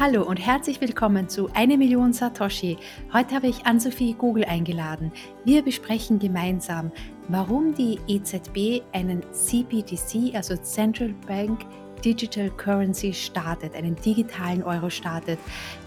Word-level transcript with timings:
Hallo 0.00 0.22
und 0.22 0.36
herzlich 0.36 0.80
willkommen 0.80 1.28
zu 1.28 1.50
Eine 1.54 1.76
Million 1.76 2.12
Satoshi. 2.12 2.78
Heute 3.12 3.34
habe 3.34 3.48
ich 3.48 3.66
Ann-Sophie 3.66 4.14
Google 4.14 4.44
eingeladen. 4.44 5.10
Wir 5.44 5.60
besprechen 5.60 6.20
gemeinsam, 6.20 6.92
warum 7.26 7.74
die 7.74 7.98
EZB 8.06 8.84
einen 8.92 9.24
CBDC, 9.32 10.36
also 10.36 10.54
Central 10.58 11.12
Bank 11.26 11.66
Digital 12.04 12.48
Currency 12.50 13.12
startet, 13.12 13.74
einen 13.74 13.96
digitalen 13.96 14.62
Euro 14.62 14.88
startet, 14.88 15.40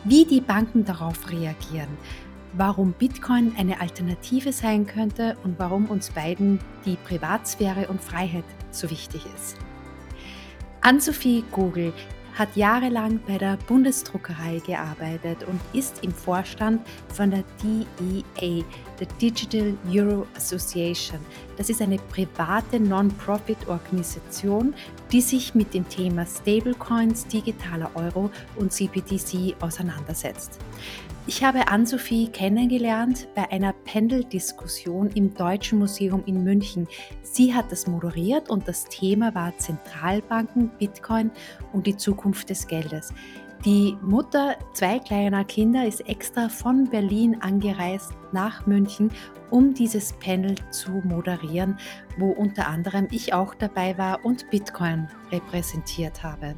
wie 0.03 0.25
die 0.25 0.41
Banken 0.41 0.83
darauf 0.83 1.31
reagieren, 1.31 1.97
warum 2.51 2.91
Bitcoin 2.91 3.55
eine 3.57 3.79
Alternative 3.79 4.51
sein 4.51 4.85
könnte 4.85 5.37
und 5.45 5.57
warum 5.57 5.85
uns 5.85 6.09
beiden 6.09 6.59
die 6.83 6.97
Privatsphäre 6.97 7.87
und 7.87 8.01
Freiheit 8.01 8.43
so 8.71 8.89
wichtig 8.91 9.25
ist. 9.33 9.55
Ann-Sophie 10.81 11.45
Google 11.51 11.93
hat 12.33 12.55
jahrelang 12.55 13.19
bei 13.27 13.37
der 13.37 13.57
Bundesdruckerei 13.67 14.61
gearbeitet 14.65 15.43
und 15.47 15.59
ist 15.73 16.03
im 16.03 16.11
Vorstand 16.11 16.81
von 17.13 17.31
der 17.31 17.43
DEA, 17.61 18.63
der 18.99 19.07
Digital 19.21 19.73
Euro 19.91 20.25
Association. 20.35 21.19
Das 21.57 21.69
ist 21.69 21.81
eine 21.81 21.97
private 21.97 22.79
Non-Profit-Organisation, 22.79 24.73
die 25.11 25.21
sich 25.21 25.55
mit 25.55 25.73
dem 25.73 25.87
Thema 25.89 26.25
Stablecoins, 26.25 27.27
digitaler 27.27 27.91
Euro 27.95 28.29
und 28.55 28.71
CBDC 28.71 29.55
auseinandersetzt. 29.59 30.59
Ich 31.27 31.43
habe 31.43 31.67
Ann-Sophie 31.67 32.29
kennengelernt 32.29 33.27
bei 33.35 33.49
einer 33.51 33.73
Pendeldiskussion 33.73 35.11
im 35.11 35.33
Deutschen 35.33 35.77
Museum 35.77 36.23
in 36.25 36.43
München. 36.43 36.87
Sie 37.21 37.53
hat 37.53 37.71
das 37.71 37.85
moderiert 37.85 38.49
und 38.49 38.67
das 38.67 38.85
Thema 38.85 39.35
war 39.35 39.55
Zentralbanken, 39.57 40.71
Bitcoin 40.79 41.29
und 41.73 41.85
die 41.85 41.95
Zukunft 41.95 42.49
des 42.49 42.65
Geldes. 42.65 43.13
Die 43.63 43.95
Mutter 44.01 44.55
zwei 44.73 44.97
kleiner 44.97 45.45
Kinder 45.45 45.85
ist 45.85 46.09
extra 46.09 46.49
von 46.49 46.89
Berlin 46.89 47.37
angereist 47.41 48.11
nach 48.31 48.65
München, 48.65 49.11
um 49.51 49.75
dieses 49.75 50.13
Panel 50.13 50.55
zu 50.71 50.89
moderieren, 51.03 51.77
wo 52.17 52.31
unter 52.31 52.67
anderem 52.67 53.07
ich 53.11 53.35
auch 53.35 53.53
dabei 53.53 53.95
war 53.99 54.25
und 54.25 54.49
Bitcoin 54.49 55.07
repräsentiert 55.31 56.23
habe. 56.23 56.55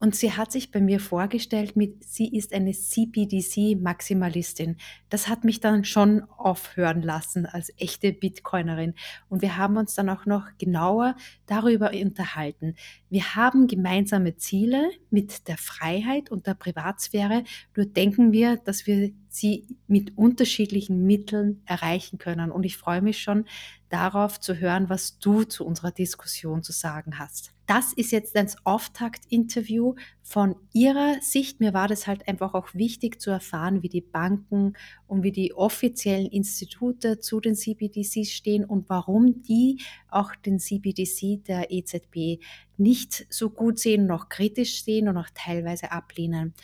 Und 0.00 0.16
sie 0.16 0.32
hat 0.32 0.50
sich 0.50 0.70
bei 0.70 0.80
mir 0.80 0.98
vorgestellt 0.98 1.76
mit, 1.76 2.02
sie 2.04 2.34
ist 2.34 2.54
eine 2.54 2.72
CBDC-Maximalistin. 2.72 4.78
Das 5.10 5.28
hat 5.28 5.44
mich 5.44 5.60
dann 5.60 5.84
schon 5.84 6.22
aufhören 6.38 7.02
lassen 7.02 7.44
als 7.44 7.70
echte 7.76 8.14
Bitcoinerin. 8.14 8.94
Und 9.28 9.42
wir 9.42 9.58
haben 9.58 9.76
uns 9.76 9.94
dann 9.94 10.08
auch 10.08 10.24
noch 10.24 10.46
genauer 10.56 11.16
darüber 11.44 11.90
unterhalten. 11.92 12.76
Wir 13.10 13.34
haben 13.34 13.66
gemeinsame 13.66 14.36
Ziele 14.36 14.90
mit 15.10 15.48
der 15.48 15.58
Freiheit 15.58 16.30
und 16.30 16.46
der 16.46 16.54
Privatsphäre. 16.54 17.44
Nur 17.76 17.84
denken 17.84 18.32
wir, 18.32 18.56
dass 18.56 18.86
wir 18.86 19.10
sie 19.28 19.76
mit 19.86 20.16
unterschiedlichen 20.16 21.04
Mitteln 21.04 21.60
erreichen 21.66 22.16
können. 22.18 22.50
Und 22.50 22.64
ich 22.64 22.78
freue 22.78 23.02
mich 23.02 23.20
schon 23.20 23.44
darauf 23.90 24.40
zu 24.40 24.54
hören, 24.54 24.88
was 24.88 25.18
du 25.18 25.42
zu 25.44 25.66
unserer 25.66 25.90
Diskussion 25.90 26.62
zu 26.62 26.72
sagen 26.72 27.18
hast. 27.18 27.52
Das 27.66 27.92
ist 27.92 28.10
jetzt 28.10 28.34
das 28.34 28.56
Auftakt-Interview 28.64 29.94
von 30.22 30.56
ihrer 30.72 31.20
Sicht. 31.20 31.60
Mir 31.60 31.74
war 31.74 31.86
das 31.86 32.06
halt 32.06 32.26
einfach 32.26 32.54
auch 32.54 32.74
wichtig 32.74 33.20
zu 33.20 33.30
erfahren, 33.30 33.82
wie 33.82 33.88
die 33.88 34.00
Banken 34.00 34.72
und 35.06 35.22
wie 35.22 35.32
die 35.32 35.54
offiziellen 35.54 36.26
Institute 36.26 37.20
zu 37.20 37.40
den 37.40 37.54
CBDCs 37.54 38.30
stehen 38.30 38.64
und 38.64 38.88
warum 38.88 39.42
die 39.42 39.80
auch 40.08 40.34
den 40.34 40.58
CBDC 40.58 41.44
der 41.44 41.70
EZB 41.70 42.42
nicht 42.76 43.26
so 43.28 43.50
gut 43.50 43.78
sehen, 43.78 44.06
noch 44.06 44.28
kritisch 44.28 44.82
sehen 44.82 45.08
und 45.08 45.16
auch 45.16 45.30
teilweise 45.34 45.92
ablehnen. 45.92 46.54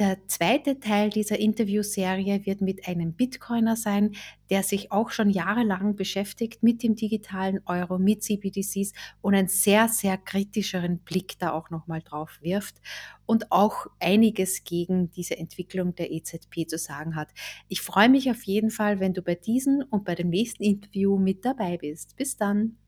Der 0.00 0.26
zweite 0.26 0.80
Teil 0.80 1.10
dieser 1.10 1.38
Interviewserie 1.38 2.44
wird 2.46 2.60
mit 2.60 2.88
einem 2.88 3.12
Bitcoiner 3.12 3.76
sein, 3.76 4.16
der 4.50 4.64
sich 4.64 4.90
auch 4.90 5.10
schon 5.10 5.30
jahrelang 5.30 5.94
beschäftigt 5.94 6.64
mit 6.64 6.82
dem 6.82 6.96
digitalen 6.96 7.60
Euro, 7.66 8.00
mit 8.00 8.24
CBDCs 8.24 8.92
und 9.20 9.36
einen 9.36 9.46
sehr, 9.46 9.88
sehr 9.88 10.18
kritischeren 10.18 10.98
Blick 10.98 11.38
da 11.38 11.52
auch 11.52 11.70
nochmal 11.70 12.02
drauf 12.02 12.40
wirft 12.42 12.80
und 13.24 13.52
auch 13.52 13.86
einiges 14.00 14.64
gegen 14.64 15.12
diese 15.12 15.38
Entwicklung 15.38 15.94
der 15.94 16.10
EZB 16.10 16.66
zu 16.66 16.76
sagen 16.76 17.14
hat. 17.14 17.28
Ich 17.68 17.80
freue 17.80 18.08
mich 18.08 18.28
auf 18.32 18.42
jeden 18.42 18.70
Fall, 18.70 18.98
wenn 18.98 19.14
du 19.14 19.22
bei 19.22 19.36
diesem 19.36 19.84
und 19.90 20.04
bei 20.04 20.16
dem 20.16 20.28
nächsten 20.28 20.64
Interview 20.64 21.16
mit 21.18 21.44
dabei 21.44 21.76
bist. 21.76 22.16
Bis 22.16 22.36
dann. 22.36 22.78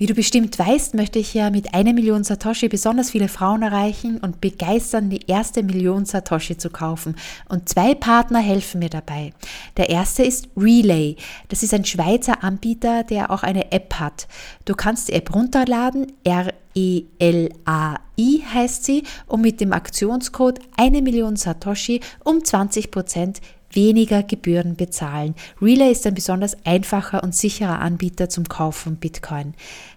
Wie 0.00 0.06
du 0.06 0.14
bestimmt 0.14 0.58
weißt, 0.58 0.94
möchte 0.94 1.18
ich 1.18 1.34
ja 1.34 1.50
mit 1.50 1.74
einer 1.74 1.92
Million 1.92 2.24
Satoshi 2.24 2.68
besonders 2.68 3.10
viele 3.10 3.28
Frauen 3.28 3.60
erreichen 3.60 4.16
und 4.16 4.40
begeistern, 4.40 5.10
die 5.10 5.26
erste 5.26 5.62
Million 5.62 6.06
Satoshi 6.06 6.56
zu 6.56 6.70
kaufen. 6.70 7.16
Und 7.50 7.68
zwei 7.68 7.94
Partner 7.94 8.38
helfen 8.38 8.78
mir 8.78 8.88
dabei. 8.88 9.34
Der 9.76 9.90
erste 9.90 10.22
ist 10.22 10.48
Relay. 10.56 11.16
Das 11.50 11.62
ist 11.62 11.74
ein 11.74 11.84
Schweizer 11.84 12.42
Anbieter, 12.42 13.04
der 13.04 13.30
auch 13.30 13.42
eine 13.42 13.72
App 13.72 13.92
hat. 14.00 14.26
Du 14.64 14.74
kannst 14.74 15.08
die 15.08 15.12
App 15.12 15.34
runterladen, 15.34 16.06
R-E-L-A-I 16.24 16.54
heißt 18.54 18.82
sie, 18.82 19.02
und 19.26 19.42
mit 19.42 19.60
dem 19.60 19.74
Aktionscode 19.74 20.60
eine 20.78 21.02
Million 21.02 21.36
Satoshi 21.36 22.00
um 22.24 22.42
20 22.42 22.90
Prozent 22.90 23.42
weniger 23.72 24.22
Gebühren 24.22 24.76
bezahlen. 24.76 25.34
Relay 25.60 25.92
ist 25.92 26.06
ein 26.06 26.14
besonders 26.14 26.56
einfacher 26.64 27.22
und 27.22 27.34
sicherer 27.34 27.80
Anbieter 27.80 28.28
zum 28.28 28.48
Kauf 28.48 28.76
von 28.76 28.96
Bitcoin. 28.96 29.54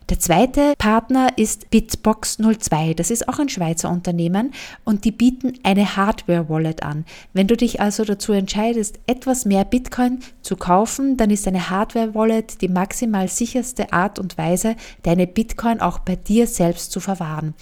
Der 0.09 0.19
zweite 0.19 0.73
Partner 0.77 1.29
ist 1.37 1.69
Bitbox 1.69 2.37
02. 2.37 2.93
Das 2.93 3.09
ist 3.09 3.29
auch 3.29 3.39
ein 3.39 3.47
Schweizer 3.47 3.89
Unternehmen 3.89 4.53
und 4.83 5.05
die 5.05 5.11
bieten 5.11 5.53
eine 5.63 5.95
Hardware-Wallet 5.95 6.83
an. 6.83 7.05
Wenn 7.31 7.47
du 7.47 7.55
dich 7.55 7.79
also 7.79 8.03
dazu 8.03 8.33
entscheidest, 8.33 8.99
etwas 9.07 9.45
mehr 9.45 9.63
Bitcoin 9.63 10.19
zu 10.41 10.57
kaufen, 10.57 11.15
dann 11.15 11.29
ist 11.29 11.47
eine 11.47 11.69
Hardware-Wallet 11.69 12.61
die 12.61 12.67
maximal 12.67 13.29
sicherste 13.29 13.93
Art 13.93 14.19
und 14.19 14.37
Weise, 14.37 14.75
deine 15.03 15.25
Bitcoin 15.25 15.79
auch 15.79 15.99
bei 15.99 16.17
dir 16.17 16.47
selbst 16.47 16.91
zu 16.91 16.99
verwahren. 16.99 17.53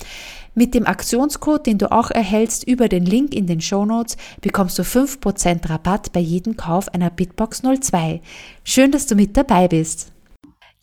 Mit 0.56 0.74
dem 0.74 0.88
Aktionscode, 0.88 1.66
den 1.68 1.78
du 1.78 1.92
auch 1.92 2.10
erhältst 2.10 2.68
über 2.68 2.90
den 2.90 3.06
Link 3.06 3.34
in 3.34 3.46
den 3.46 3.62
Show 3.62 3.86
Notes, 3.86 4.18
bekommst 4.42 4.80
du 4.80 4.82
5% 4.82 5.70
Rabatt 5.70 6.12
bei 6.12 6.20
jedem 6.20 6.58
Kauf 6.58 6.90
einer 6.90 7.10
Bitbox 7.10 7.62
02. 7.62 8.20
Schön, 8.64 8.92
dass 8.92 9.06
du 9.06 9.16
mit 9.16 9.38
dabei 9.38 9.68
bist. 9.68 10.12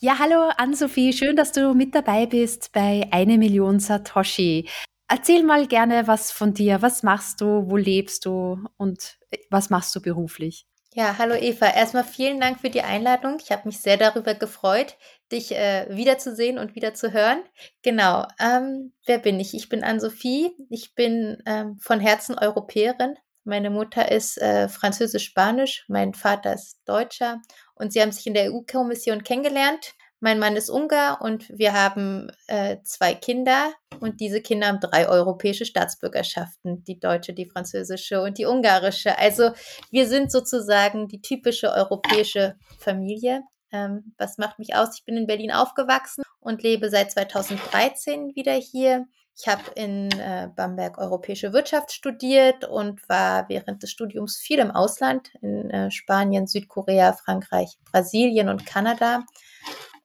Ja, 0.00 0.20
hallo 0.20 0.52
Ann-Sophie, 0.56 1.12
schön, 1.12 1.34
dass 1.34 1.50
du 1.50 1.74
mit 1.74 1.92
dabei 1.92 2.26
bist 2.26 2.70
bei 2.70 3.08
Eine 3.10 3.36
Million 3.36 3.80
Satoshi. 3.80 4.68
Erzähl 5.08 5.42
mal 5.42 5.66
gerne 5.66 6.06
was 6.06 6.30
von 6.30 6.54
dir. 6.54 6.82
Was 6.82 7.02
machst 7.02 7.40
du? 7.40 7.68
Wo 7.68 7.76
lebst 7.76 8.24
du? 8.24 8.64
Und 8.76 9.18
äh, 9.30 9.38
was 9.50 9.70
machst 9.70 9.96
du 9.96 10.00
beruflich? 10.00 10.68
Ja, 10.94 11.18
hallo 11.18 11.34
Eva. 11.34 11.66
Erstmal 11.66 12.04
vielen 12.04 12.38
Dank 12.38 12.60
für 12.60 12.70
die 12.70 12.82
Einladung. 12.82 13.38
Ich 13.42 13.50
habe 13.50 13.66
mich 13.66 13.80
sehr 13.80 13.96
darüber 13.96 14.34
gefreut, 14.34 14.96
dich 15.32 15.50
äh, 15.56 15.88
wiederzusehen 15.90 16.58
und 16.58 16.76
wieder 16.76 16.94
zu 16.94 17.12
hören. 17.12 17.42
Genau. 17.82 18.24
Ähm, 18.38 18.92
wer 19.04 19.18
bin 19.18 19.40
ich? 19.40 19.52
Ich 19.52 19.68
bin 19.68 19.82
Ann-Sophie. 19.82 20.52
Ich 20.70 20.94
bin 20.94 21.42
ähm, 21.44 21.76
von 21.80 21.98
Herzen 21.98 22.38
Europäerin. 22.38 23.16
Meine 23.48 23.70
Mutter 23.70 24.12
ist 24.12 24.36
äh, 24.42 24.68
französisch-spanisch, 24.68 25.86
mein 25.88 26.12
Vater 26.12 26.52
ist 26.52 26.80
Deutscher 26.84 27.40
und 27.74 27.94
sie 27.94 28.02
haben 28.02 28.12
sich 28.12 28.26
in 28.26 28.34
der 28.34 28.52
EU-Kommission 28.52 29.24
kennengelernt. 29.24 29.94
Mein 30.20 30.38
Mann 30.38 30.54
ist 30.54 30.68
Ungar 30.68 31.22
und 31.22 31.48
wir 31.48 31.72
haben 31.72 32.30
äh, 32.46 32.76
zwei 32.84 33.14
Kinder 33.14 33.72
und 34.00 34.20
diese 34.20 34.42
Kinder 34.42 34.66
haben 34.66 34.80
drei 34.80 35.08
europäische 35.08 35.64
Staatsbürgerschaften, 35.64 36.84
die 36.84 37.00
deutsche, 37.00 37.32
die 37.32 37.48
französische 37.48 38.20
und 38.20 38.36
die 38.36 38.44
ungarische. 38.44 39.16
Also 39.16 39.52
wir 39.90 40.06
sind 40.06 40.30
sozusagen 40.30 41.08
die 41.08 41.22
typische 41.22 41.72
europäische 41.72 42.56
Familie. 42.78 43.44
Ähm, 43.72 44.12
was 44.18 44.36
macht 44.36 44.58
mich 44.58 44.74
aus? 44.74 44.98
Ich 44.98 45.06
bin 45.06 45.16
in 45.16 45.26
Berlin 45.26 45.52
aufgewachsen 45.52 46.22
und 46.38 46.62
lebe 46.62 46.90
seit 46.90 47.12
2013 47.12 48.34
wieder 48.34 48.52
hier. 48.52 49.06
Ich 49.40 49.46
habe 49.46 49.62
in 49.76 50.10
äh, 50.10 50.48
Bamberg 50.54 50.98
europäische 50.98 51.52
Wirtschaft 51.52 51.92
studiert 51.92 52.64
und 52.64 53.08
war 53.08 53.48
während 53.48 53.84
des 53.84 53.92
Studiums 53.92 54.36
viel 54.36 54.58
im 54.58 54.72
Ausland, 54.72 55.32
in 55.40 55.70
äh, 55.70 55.90
Spanien, 55.92 56.48
Südkorea, 56.48 57.12
Frankreich, 57.12 57.78
Brasilien 57.90 58.48
und 58.48 58.66
Kanada. 58.66 59.24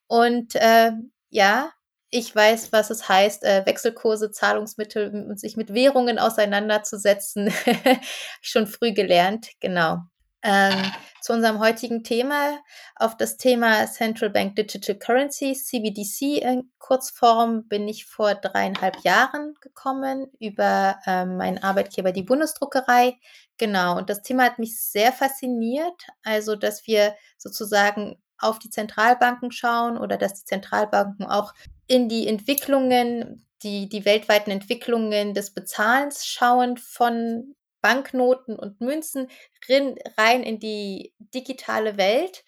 Und 0.05 0.53
äh, 0.53 0.91
ja, 1.31 1.71
ich 2.11 2.35
weiß, 2.35 2.71
was 2.73 2.91
es 2.91 3.09
heißt, 3.09 3.43
äh, 3.43 3.65
Wechselkurse, 3.65 4.29
Zahlungsmittel 4.29 5.09
und 5.09 5.39
sich 5.39 5.57
mit 5.57 5.73
Währungen 5.73 6.19
auseinanderzusetzen. 6.19 7.51
Schon 8.41 8.67
früh 8.67 8.93
gelernt, 8.93 9.49
genau. 9.59 10.03
Ähm, 10.43 10.91
zu 11.21 11.31
unserem 11.31 11.59
heutigen 11.59 12.03
Thema, 12.03 12.59
auf 12.97 13.15
das 13.15 13.37
Thema 13.37 13.87
Central 13.87 14.29
Bank 14.29 14.57
Digital 14.57 14.95
Currency, 14.95 15.53
CBDC 15.53 16.41
in 16.41 16.69
Kurzform, 16.79 17.69
bin 17.69 17.87
ich 17.87 18.05
vor 18.05 18.35
dreieinhalb 18.35 18.97
Jahren 19.05 19.53
gekommen 19.61 20.27
über 20.39 20.99
ähm, 21.05 21.37
meinen 21.37 21.63
Arbeitgeber, 21.63 22.11
die 22.11 22.23
Bundesdruckerei. 22.23 23.17
Genau, 23.57 23.97
und 23.97 24.09
das 24.09 24.21
Thema 24.21 24.43
hat 24.43 24.59
mich 24.59 24.77
sehr 24.77 25.13
fasziniert, 25.13 26.07
also 26.23 26.57
dass 26.57 26.87
wir 26.87 27.15
sozusagen 27.37 28.21
auf 28.37 28.59
die 28.59 28.69
Zentralbanken 28.69 29.53
schauen 29.53 29.97
oder 29.97 30.17
dass 30.17 30.33
die 30.33 30.45
Zentralbanken 30.45 31.25
auch 31.25 31.53
in 31.87 32.09
die 32.09 32.27
Entwicklungen, 32.27 33.47
die, 33.61 33.87
die 33.87 34.03
weltweiten 34.03 34.51
Entwicklungen 34.51 35.33
des 35.33 35.53
Bezahlens 35.53 36.25
schauen 36.25 36.75
von 36.75 37.55
Banknoten 37.83 38.55
und 38.55 38.79
Münzen 38.81 39.27
rein 40.17 40.41
in 40.41 40.59
die 40.59 41.13
digitale 41.19 41.97
Welt. 41.97 42.45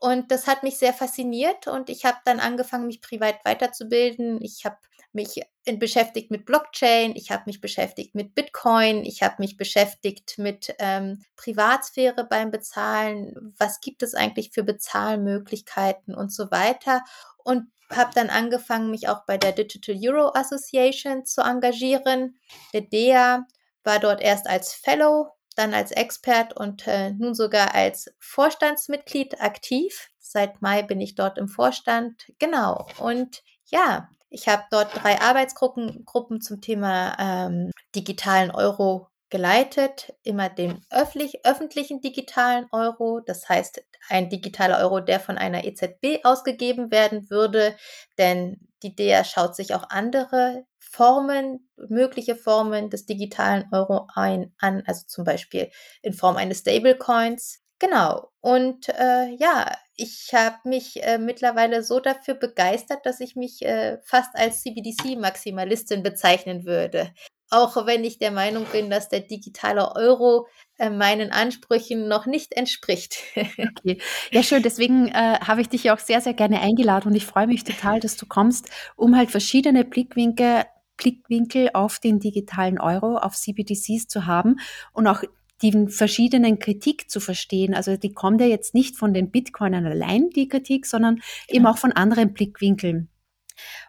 Und 0.00 0.32
das 0.32 0.48
hat 0.48 0.64
mich 0.64 0.76
sehr 0.76 0.92
fasziniert 0.92 1.68
und 1.68 1.88
ich 1.88 2.04
habe 2.04 2.18
dann 2.24 2.40
angefangen, 2.40 2.88
mich 2.88 3.00
privat 3.00 3.36
weiterzubilden. 3.44 4.42
Ich 4.42 4.64
habe 4.64 4.76
mich 5.12 5.40
beschäftigt 5.78 6.30
mit 6.32 6.44
Blockchain, 6.44 7.14
ich 7.14 7.30
habe 7.30 7.44
mich 7.46 7.60
beschäftigt 7.60 8.14
mit 8.14 8.34
Bitcoin, 8.34 9.04
ich 9.04 9.22
habe 9.22 9.36
mich 9.38 9.56
beschäftigt 9.56 10.38
mit 10.38 10.74
ähm, 10.78 11.22
Privatsphäre 11.36 12.26
beim 12.28 12.50
Bezahlen, 12.50 13.54
was 13.58 13.80
gibt 13.80 14.02
es 14.02 14.14
eigentlich 14.14 14.50
für 14.52 14.64
Bezahlmöglichkeiten 14.64 16.14
und 16.14 16.32
so 16.32 16.50
weiter. 16.50 17.02
Und 17.44 17.70
habe 17.90 18.10
dann 18.14 18.30
angefangen, 18.30 18.90
mich 18.90 19.08
auch 19.08 19.24
bei 19.26 19.38
der 19.38 19.52
Digital 19.52 19.96
Euro 20.02 20.32
Association 20.34 21.24
zu 21.24 21.42
engagieren, 21.42 22.36
der 22.72 22.80
DEA 22.80 23.46
war 23.84 23.98
dort 23.98 24.20
erst 24.20 24.48
als 24.48 24.72
Fellow, 24.72 25.32
dann 25.56 25.74
als 25.74 25.90
Expert 25.92 26.56
und 26.56 26.86
äh, 26.86 27.10
nun 27.10 27.34
sogar 27.34 27.74
als 27.74 28.12
Vorstandsmitglied 28.18 29.40
aktiv. 29.40 30.08
Seit 30.18 30.62
Mai 30.62 30.82
bin 30.82 31.00
ich 31.00 31.14
dort 31.14 31.38
im 31.38 31.48
Vorstand. 31.48 32.24
Genau. 32.38 32.86
Und 32.98 33.42
ja, 33.66 34.08
ich 34.30 34.48
habe 34.48 34.64
dort 34.70 35.02
drei 35.02 35.20
Arbeitsgruppen 35.20 36.04
Gruppen 36.06 36.40
zum 36.40 36.60
Thema 36.60 37.16
ähm, 37.18 37.70
digitalen 37.94 38.50
Euro 38.50 39.08
geleitet, 39.28 40.12
immer 40.22 40.48
den 40.50 40.84
öffentlich, 40.90 41.44
öffentlichen 41.46 42.00
digitalen 42.02 42.66
Euro, 42.70 43.20
das 43.20 43.48
heißt 43.48 43.82
ein 44.10 44.28
digitaler 44.28 44.78
Euro, 44.78 45.00
der 45.00 45.20
von 45.20 45.38
einer 45.38 45.64
EZB 45.64 46.24
ausgegeben 46.24 46.90
werden 46.90 47.30
würde, 47.30 47.74
denn 48.18 48.68
die 48.82 48.94
DEA 48.94 49.24
schaut 49.24 49.56
sich 49.56 49.74
auch 49.74 49.88
andere 49.88 50.66
Formen, 50.92 51.70
mögliche 51.88 52.36
Formen 52.36 52.90
des 52.90 53.06
digitalen 53.06 53.64
Euro 53.72 54.08
ein, 54.14 54.54
an, 54.58 54.82
also 54.86 55.06
zum 55.06 55.24
Beispiel 55.24 55.70
in 56.02 56.12
Form 56.12 56.36
eines 56.36 56.58
Stablecoins. 56.58 57.60
Genau. 57.78 58.30
Und 58.40 58.90
äh, 58.90 59.34
ja, 59.38 59.74
ich 59.96 60.30
habe 60.34 60.56
mich 60.64 61.02
äh, 61.02 61.16
mittlerweile 61.16 61.82
so 61.82 61.98
dafür 61.98 62.34
begeistert, 62.34 63.06
dass 63.06 63.20
ich 63.20 63.36
mich 63.36 63.62
äh, 63.62 63.98
fast 64.04 64.34
als 64.34 64.62
CBDC-Maximalistin 64.62 66.02
bezeichnen 66.02 66.66
würde. 66.66 67.10
Auch 67.48 67.86
wenn 67.86 68.04
ich 68.04 68.18
der 68.18 68.30
Meinung 68.30 68.66
bin, 68.70 68.90
dass 68.90 69.08
der 69.08 69.20
digitale 69.20 69.94
Euro 69.96 70.46
äh, 70.78 70.90
meinen 70.90 71.32
Ansprüchen 71.32 72.06
noch 72.06 72.26
nicht 72.26 72.52
entspricht. 72.52 73.16
okay. 73.36 74.00
Ja, 74.30 74.42
schön. 74.42 74.62
Deswegen 74.62 75.08
äh, 75.08 75.38
habe 75.40 75.62
ich 75.62 75.68
dich 75.68 75.84
ja 75.84 75.94
auch 75.94 75.98
sehr, 75.98 76.20
sehr 76.20 76.34
gerne 76.34 76.60
eingeladen 76.60 77.08
und 77.08 77.14
ich 77.14 77.26
freue 77.26 77.46
mich 77.46 77.64
total, 77.64 78.00
dass 78.00 78.16
du 78.16 78.26
kommst, 78.26 78.68
um 78.96 79.16
halt 79.16 79.30
verschiedene 79.30 79.84
Blickwinkel 79.84 80.64
Blickwinkel 81.02 81.70
auf 81.74 81.98
den 81.98 82.20
digitalen 82.20 82.78
Euro, 82.78 83.16
auf 83.16 83.34
CBDCs 83.34 84.08
zu 84.08 84.26
haben 84.26 84.56
und 84.92 85.06
auch 85.06 85.24
die 85.62 85.88
verschiedenen 85.88 86.58
Kritik 86.58 87.10
zu 87.10 87.20
verstehen. 87.20 87.74
Also 87.74 87.96
die 87.96 88.12
kommt 88.12 88.40
ja 88.40 88.46
jetzt 88.46 88.74
nicht 88.74 88.96
von 88.96 89.14
den 89.14 89.30
Bitcoinern 89.30 89.86
allein, 89.86 90.30
die 90.30 90.48
Kritik, 90.48 90.86
sondern 90.86 91.16
genau. 91.16 91.26
eben 91.48 91.66
auch 91.66 91.78
von 91.78 91.92
anderen 91.92 92.32
Blickwinkeln. 92.32 93.08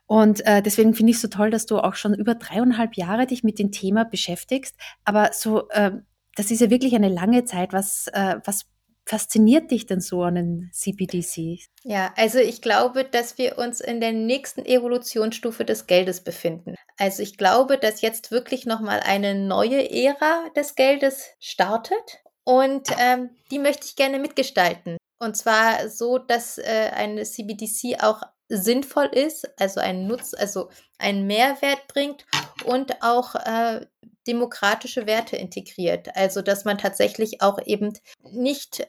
Und 0.05 0.45
äh, 0.45 0.61
deswegen 0.61 0.93
finde 0.93 1.11
ich 1.11 1.15
es 1.17 1.21
so 1.21 1.27
toll, 1.29 1.49
dass 1.49 1.65
du 1.65 1.79
auch 1.79 1.95
schon 1.95 2.13
über 2.13 2.35
dreieinhalb 2.35 2.95
Jahre 2.95 3.25
dich 3.25 3.43
mit 3.43 3.59
dem 3.59 3.71
Thema 3.71 4.05
beschäftigst. 4.05 4.75
Aber 5.03 5.31
so, 5.33 5.69
äh, 5.69 5.91
das 6.35 6.51
ist 6.51 6.61
ja 6.61 6.69
wirklich 6.69 6.95
eine 6.95 7.09
lange 7.09 7.45
Zeit. 7.45 7.73
Was, 7.73 8.07
äh, 8.13 8.35
was 8.45 8.65
fasziniert 9.05 9.71
dich 9.71 9.85
denn 9.85 10.01
so 10.01 10.23
an 10.23 10.35
den 10.35 10.69
CBDCs? 10.73 11.67
Ja, 11.83 12.13
also 12.15 12.39
ich 12.39 12.61
glaube, 12.61 13.03
dass 13.03 13.37
wir 13.37 13.57
uns 13.57 13.81
in 13.81 13.99
der 13.99 14.13
nächsten 14.13 14.65
Evolutionsstufe 14.65 15.65
des 15.65 15.87
Geldes 15.87 16.21
befinden. 16.21 16.75
Also 16.97 17.23
ich 17.23 17.37
glaube, 17.37 17.77
dass 17.77 18.01
jetzt 18.01 18.31
wirklich 18.31 18.65
nochmal 18.65 19.01
eine 19.01 19.35
neue 19.35 19.89
Ära 19.89 20.49
des 20.55 20.75
Geldes 20.75 21.31
startet 21.39 22.23
und 22.43 22.87
ähm, 22.99 23.29
die 23.51 23.59
möchte 23.59 23.85
ich 23.85 23.95
gerne 23.95 24.19
mitgestalten. 24.19 24.97
Und 25.19 25.37
zwar 25.37 25.87
so, 25.89 26.17
dass 26.17 26.57
äh, 26.57 26.91
eine 26.93 27.23
CBDC 27.23 28.03
auch 28.03 28.21
sinnvoll 28.49 29.07
ist, 29.07 29.49
also 29.59 29.79
einen 29.79 30.07
Nutz, 30.07 30.33
also 30.33 30.69
einen 30.97 31.27
Mehrwert 31.27 31.87
bringt 31.87 32.25
und 32.65 33.01
auch 33.01 33.35
äh, 33.35 33.85
demokratische 34.27 35.05
Werte 35.05 35.35
integriert. 35.35 36.15
Also 36.15 36.41
dass 36.41 36.65
man 36.65 36.77
tatsächlich 36.77 37.41
auch 37.41 37.59
eben 37.65 37.93
nicht 38.31 38.87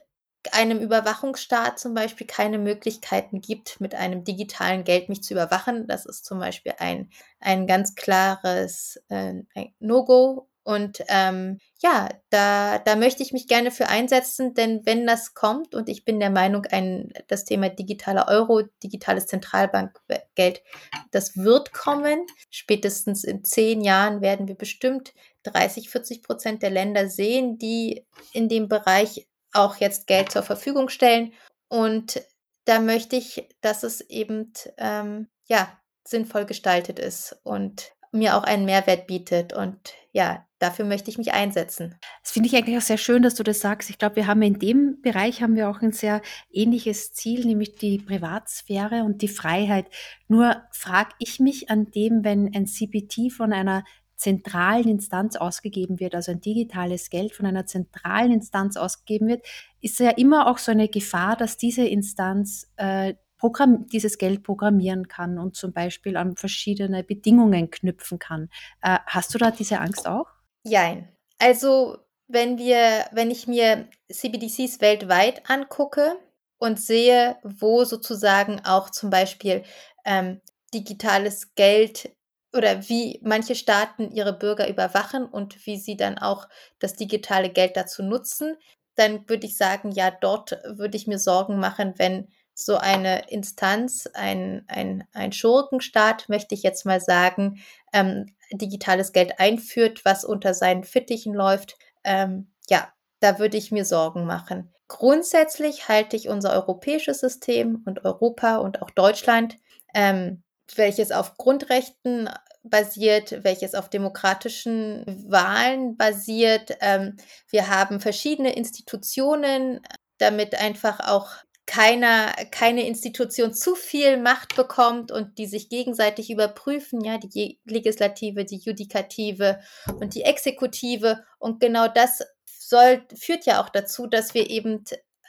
einem 0.51 0.79
Überwachungsstaat 0.79 1.79
zum 1.79 1.93
Beispiel 1.93 2.27
keine 2.27 2.57
Möglichkeiten 2.57 3.41
gibt, 3.41 3.81
mit 3.81 3.95
einem 3.95 4.23
digitalen 4.23 4.83
Geld 4.83 5.09
mich 5.09 5.23
zu 5.23 5.33
überwachen. 5.33 5.87
Das 5.87 6.05
ist 6.05 6.25
zum 6.25 6.39
Beispiel 6.39 6.73
ein, 6.77 7.09
ein 7.39 7.67
ganz 7.67 7.95
klares 7.95 9.01
äh, 9.09 9.41
No-Go. 9.79 10.47
Und 10.65 11.03
ähm, 11.09 11.59
ja, 11.79 12.09
da, 12.31 12.79
da 12.79 12.95
möchte 12.95 13.21
ich 13.21 13.31
mich 13.31 13.47
gerne 13.47 13.69
für 13.69 13.87
einsetzen, 13.87 14.55
denn 14.55 14.83
wenn 14.83 15.05
das 15.05 15.35
kommt, 15.35 15.75
und 15.75 15.89
ich 15.89 16.05
bin 16.05 16.19
der 16.19 16.31
Meinung, 16.31 16.65
ein, 16.71 17.13
das 17.27 17.45
Thema 17.45 17.69
digitaler 17.69 18.27
Euro, 18.27 18.63
digitales 18.81 19.27
Zentralbankgeld, 19.27 20.63
das 21.11 21.37
wird 21.37 21.71
kommen. 21.71 22.25
Spätestens 22.49 23.23
in 23.23 23.43
zehn 23.45 23.81
Jahren 23.81 24.21
werden 24.21 24.47
wir 24.47 24.55
bestimmt 24.55 25.13
30, 25.43 25.91
40 25.91 26.23
Prozent 26.23 26.63
der 26.63 26.71
Länder 26.71 27.09
sehen, 27.09 27.59
die 27.59 28.03
in 28.33 28.49
dem 28.49 28.67
Bereich 28.67 29.27
auch 29.53 29.75
jetzt 29.75 30.07
Geld 30.07 30.31
zur 30.31 30.41
Verfügung 30.41 30.89
stellen. 30.89 31.31
Und 31.67 32.23
da 32.65 32.79
möchte 32.79 33.17
ich, 33.17 33.47
dass 33.61 33.83
es 33.83 34.01
eben 34.01 34.51
ähm, 34.77 35.27
ja 35.45 35.79
sinnvoll 36.03 36.45
gestaltet 36.45 36.97
ist 36.97 37.39
und 37.43 37.91
mir 38.11 38.35
auch 38.35 38.43
einen 38.43 38.65
Mehrwert 38.65 39.05
bietet. 39.07 39.53
Und 39.53 39.93
ja, 40.11 40.44
dafür 40.59 40.85
möchte 40.85 41.09
ich 41.09 41.17
mich 41.17 41.33
einsetzen. 41.33 41.95
Das 42.21 42.31
finde 42.31 42.47
ich 42.47 42.55
eigentlich 42.55 42.77
auch 42.77 42.81
sehr 42.81 42.97
schön, 42.97 43.23
dass 43.23 43.35
du 43.35 43.43
das 43.43 43.59
sagst. 43.59 43.89
Ich 43.89 43.97
glaube, 43.97 44.17
wir 44.17 44.27
haben 44.27 44.41
in 44.41 44.59
dem 44.59 45.01
Bereich 45.01 45.41
haben 45.41 45.55
wir 45.55 45.69
auch 45.69 45.81
ein 45.81 45.91
sehr 45.91 46.21
ähnliches 46.51 47.13
Ziel, 47.13 47.45
nämlich 47.45 47.75
die 47.75 47.99
Privatsphäre 47.99 49.03
und 49.03 49.21
die 49.21 49.27
Freiheit. 49.27 49.87
Nur 50.27 50.63
frage 50.71 51.09
ich 51.19 51.39
mich 51.39 51.69
an 51.69 51.91
dem, 51.91 52.23
wenn 52.23 52.53
ein 52.55 52.67
CPT 52.67 53.31
von 53.31 53.53
einer 53.53 53.83
zentralen 54.15 54.87
Instanz 54.87 55.35
ausgegeben 55.35 55.99
wird, 55.99 56.15
also 56.15 56.31
ein 56.31 56.39
digitales 56.39 57.09
Geld 57.09 57.33
von 57.33 57.45
einer 57.45 57.65
zentralen 57.65 58.31
Instanz 58.31 58.77
ausgegeben 58.77 59.27
wird, 59.27 59.45
ist 59.81 59.99
ja 59.99 60.11
immer 60.11 60.47
auch 60.47 60.57
so 60.57 60.71
eine 60.71 60.87
Gefahr, 60.87 61.35
dass 61.35 61.57
diese 61.57 61.85
Instanz 61.85 62.71
äh, 62.77 63.15
Programm, 63.37 63.87
dieses 63.87 64.17
Geld 64.17 64.43
programmieren 64.43 65.09
kann 65.09 65.37
und 65.37 65.55
zum 65.57 65.73
Beispiel 65.73 66.15
an 66.15 66.37
verschiedene 66.37 67.03
Bedingungen 67.03 67.69
knüpfen 67.69 68.17
kann. 68.17 68.49
Äh, 68.81 68.99
hast 69.05 69.33
du 69.33 69.37
da 69.37 69.51
diese 69.51 69.79
Angst 69.81 70.07
auch? 70.07 70.34
Jein. 70.65 71.07
Also 71.37 71.97
wenn 72.27 72.57
wir, 72.57 73.05
wenn 73.11 73.29
ich 73.29 73.47
mir 73.47 73.87
CBDCs 74.11 74.81
weltweit 74.81 75.47
angucke 75.49 76.17
und 76.57 76.79
sehe, 76.79 77.37
wo 77.43 77.83
sozusagen 77.85 78.61
auch 78.65 78.89
zum 78.89 79.11
Beispiel 79.11 79.63
ähm, 80.05 80.41
digitales 80.73 81.53
Geld 81.53 82.09
oder 82.51 82.89
wie 82.89 83.19
manche 83.21 83.53
Staaten 83.53 84.11
ihre 84.11 84.33
Bürger 84.33 84.67
überwachen 84.67 85.25
und 85.25 85.65
wie 85.67 85.77
sie 85.77 85.97
dann 85.97 86.17
auch 86.17 86.47
das 86.79 86.95
digitale 86.95 87.49
Geld 87.49 87.77
dazu 87.77 88.01
nutzen, 88.01 88.57
dann 88.95 89.29
würde 89.29 89.45
ich 89.45 89.57
sagen, 89.57 89.91
ja, 89.91 90.09
dort 90.09 90.57
würde 90.63 90.97
ich 90.97 91.05
mir 91.05 91.19
Sorgen 91.19 91.59
machen, 91.59 91.93
wenn 91.97 92.29
so 92.55 92.77
eine 92.77 93.29
Instanz, 93.29 94.07
ein, 94.13 94.63
ein, 94.67 95.03
ein 95.13 95.31
Schurkenstaat, 95.31 96.29
möchte 96.29 96.55
ich 96.55 96.63
jetzt 96.63 96.85
mal 96.85 96.99
sagen, 96.99 97.61
ähm, 97.93 98.35
digitales 98.51 99.11
Geld 99.11 99.39
einführt, 99.39 100.03
was 100.05 100.25
unter 100.25 100.53
seinen 100.53 100.83
Fittichen 100.83 101.33
läuft. 101.33 101.77
Ähm, 102.03 102.51
ja, 102.69 102.91
da 103.19 103.37
würde 103.37 103.57
ich 103.57 103.71
mir 103.71 103.85
Sorgen 103.85 104.25
machen. 104.25 104.73
Grundsätzlich 104.87 105.89
halte 105.89 106.15
ich 106.15 106.29
unser 106.29 106.53
europäisches 106.53 107.19
System 107.19 107.83
und 107.85 108.05
Europa 108.05 108.57
und 108.57 108.81
auch 108.81 108.89
Deutschland 108.89 109.57
ähm, 109.93 110.43
welches 110.75 111.11
auf 111.11 111.37
Grundrechten 111.37 112.29
basiert, 112.63 113.43
welches 113.43 113.75
auf 113.75 113.89
demokratischen 113.89 115.05
Wahlen 115.27 115.95
basiert. 115.97 116.75
Ähm, 116.81 117.17
wir 117.49 117.69
haben 117.69 117.99
verschiedene 117.99 118.55
Institutionen, 118.55 119.81
damit 120.17 120.55
einfach 120.59 120.99
auch 121.07 121.29
keiner, 121.65 122.31
keine 122.51 122.85
Institution 122.85 123.53
zu 123.53 123.75
viel 123.75 124.17
Macht 124.17 124.55
bekommt 124.55 125.11
und 125.11 125.37
die 125.37 125.47
sich 125.47 125.69
gegenseitig 125.69 126.29
überprüfen, 126.29 127.03
ja, 127.03 127.17
die 127.17 127.59
Legislative, 127.65 128.45
die 128.45 128.57
Judikative 128.57 129.59
und 129.99 130.13
die 130.13 130.23
Exekutive. 130.23 131.23
Und 131.39 131.59
genau 131.59 131.87
das 131.87 132.23
soll, 132.45 133.03
führt 133.15 133.45
ja 133.45 133.63
auch 133.63 133.69
dazu, 133.69 134.07
dass 134.07 134.33
wir 134.33 134.49
eben 134.49 134.83